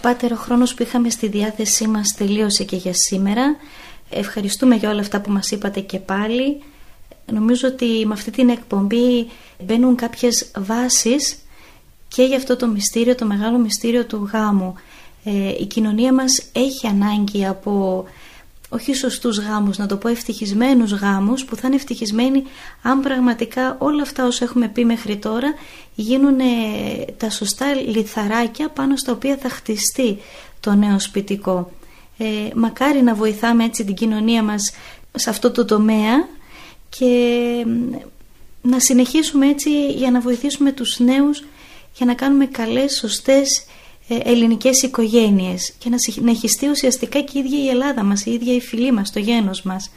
Πάτερ, 0.00 0.32
ο 0.32 0.36
χρόνος 0.36 0.74
που 0.74 0.82
είχαμε 0.82 1.10
στη 1.10 1.28
διάθεσή 1.28 1.86
μας 1.86 2.14
τελείωσε 2.16 2.64
και 2.64 2.76
για 2.76 2.92
σήμερα. 2.94 3.56
Ευχαριστούμε 4.10 4.74
για 4.74 4.90
όλα 4.90 5.00
αυτά 5.00 5.20
που 5.20 5.30
μας 5.30 5.50
είπατε 5.50 5.80
και 5.80 5.98
πάλι. 5.98 6.62
Νομίζω 7.32 7.68
ότι 7.68 8.06
με 8.06 8.12
αυτή 8.12 8.30
την 8.30 8.48
εκπομπή 8.48 9.28
μπαίνουν 9.64 9.94
κάποιες 9.96 10.50
βάσεις 10.58 11.38
και 12.08 12.22
για 12.22 12.36
αυτό 12.36 12.56
το 12.56 12.66
μυστήριο, 12.66 13.14
το 13.14 13.26
μεγάλο 13.26 13.58
μυστήριο 13.58 14.04
του 14.04 14.28
γάμου. 14.32 14.74
Ε, 15.24 15.48
η 15.48 15.66
κοινωνία 15.66 16.12
μας 16.12 16.42
έχει 16.52 16.86
ανάγκη 16.86 17.46
από 17.46 18.04
όχι 18.68 18.94
σωστούς 18.94 19.38
γάμους, 19.38 19.78
να 19.78 19.86
το 19.86 19.96
πω 19.96 20.08
ευτυχισμένους 20.08 20.92
γάμους 20.92 21.44
που 21.44 21.56
θα 21.56 21.66
είναι 21.66 21.76
ευτυχισμένοι 21.76 22.42
αν 22.82 23.00
πραγματικά 23.00 23.76
όλα 23.78 24.02
αυτά 24.02 24.26
όσα 24.26 24.44
έχουμε 24.44 24.68
πει 24.68 24.84
μέχρι 24.84 25.16
τώρα 25.16 25.54
γίνουν 25.94 26.38
τα 27.16 27.30
σωστά 27.30 27.74
λιθαράκια 27.74 28.68
πάνω 28.68 28.96
στα 28.96 29.12
οποία 29.12 29.36
θα 29.36 29.48
χτιστεί 29.48 30.18
το 30.60 30.74
νέο 30.74 30.98
σπιτικό. 30.98 31.70
Ε, 32.22 32.50
μακάρι 32.54 33.02
να 33.02 33.14
βοηθάμε 33.14 33.64
έτσι 33.64 33.84
την 33.84 33.94
κοινωνία 33.94 34.42
μας 34.42 34.72
σε 35.14 35.30
αυτό 35.30 35.50
το 35.50 35.64
τομέα 35.64 36.28
και 36.88 37.14
να 38.62 38.80
συνεχίσουμε 38.80 39.48
έτσι 39.48 39.92
για 39.92 40.10
να 40.10 40.20
βοηθήσουμε 40.20 40.72
τους 40.72 40.98
νέους 40.98 41.44
για 41.96 42.06
να 42.06 42.14
κάνουμε 42.14 42.46
καλές, 42.46 42.96
σωστές 42.96 43.64
ε, 44.08 44.16
ελληνικές 44.22 44.82
οικογένειες 44.82 45.72
και 45.78 45.88
να 45.88 45.98
συνεχιστεί 45.98 46.68
ουσιαστικά 46.68 47.20
και 47.20 47.38
η 47.38 47.40
ίδια 47.40 47.64
η 47.64 47.68
Ελλάδα 47.68 48.02
μας, 48.02 48.26
η 48.26 48.30
ίδια 48.30 48.54
η 48.54 48.60
φιλή 48.60 48.92
μας, 48.92 49.12
το 49.12 49.18
γένος 49.18 49.62
μας. 49.62 49.90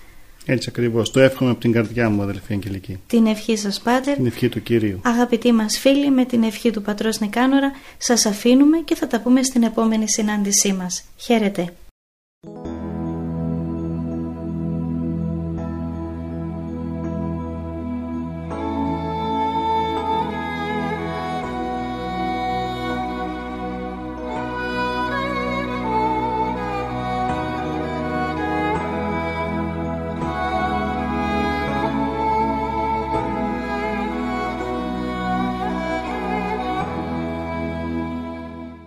Έτσι 0.45 0.69
ακριβώς. 0.69 1.11
Το 1.11 1.19
εύχομαι 1.19 1.51
από 1.51 1.59
την 1.59 1.71
καρδιά 1.71 2.09
μου, 2.09 2.21
αδελφή 2.21 2.53
Αγγελική. 2.53 2.99
Την 3.07 3.25
ευχή 3.25 3.57
σας, 3.57 3.81
Πάτερ. 3.81 4.15
Την 4.15 4.25
ευχή 4.25 4.49
του 4.49 4.63
Κυρίου. 4.63 4.99
Αγαπητοί 5.03 5.51
μας 5.51 5.77
φίλοι, 5.77 6.09
με 6.09 6.25
την 6.25 6.43
ευχή 6.43 6.71
του 6.71 6.81
Πατρός 6.81 7.19
Νικάνορα, 7.19 7.71
σας 7.97 8.25
αφήνουμε 8.25 8.77
και 8.77 8.95
θα 8.95 9.07
τα 9.07 9.19
πούμε 9.19 9.43
στην 9.43 9.63
επόμενη 9.63 10.09
συνάντησή 10.09 10.73
μας. 10.73 11.03
Χαίρετε. 11.17 11.73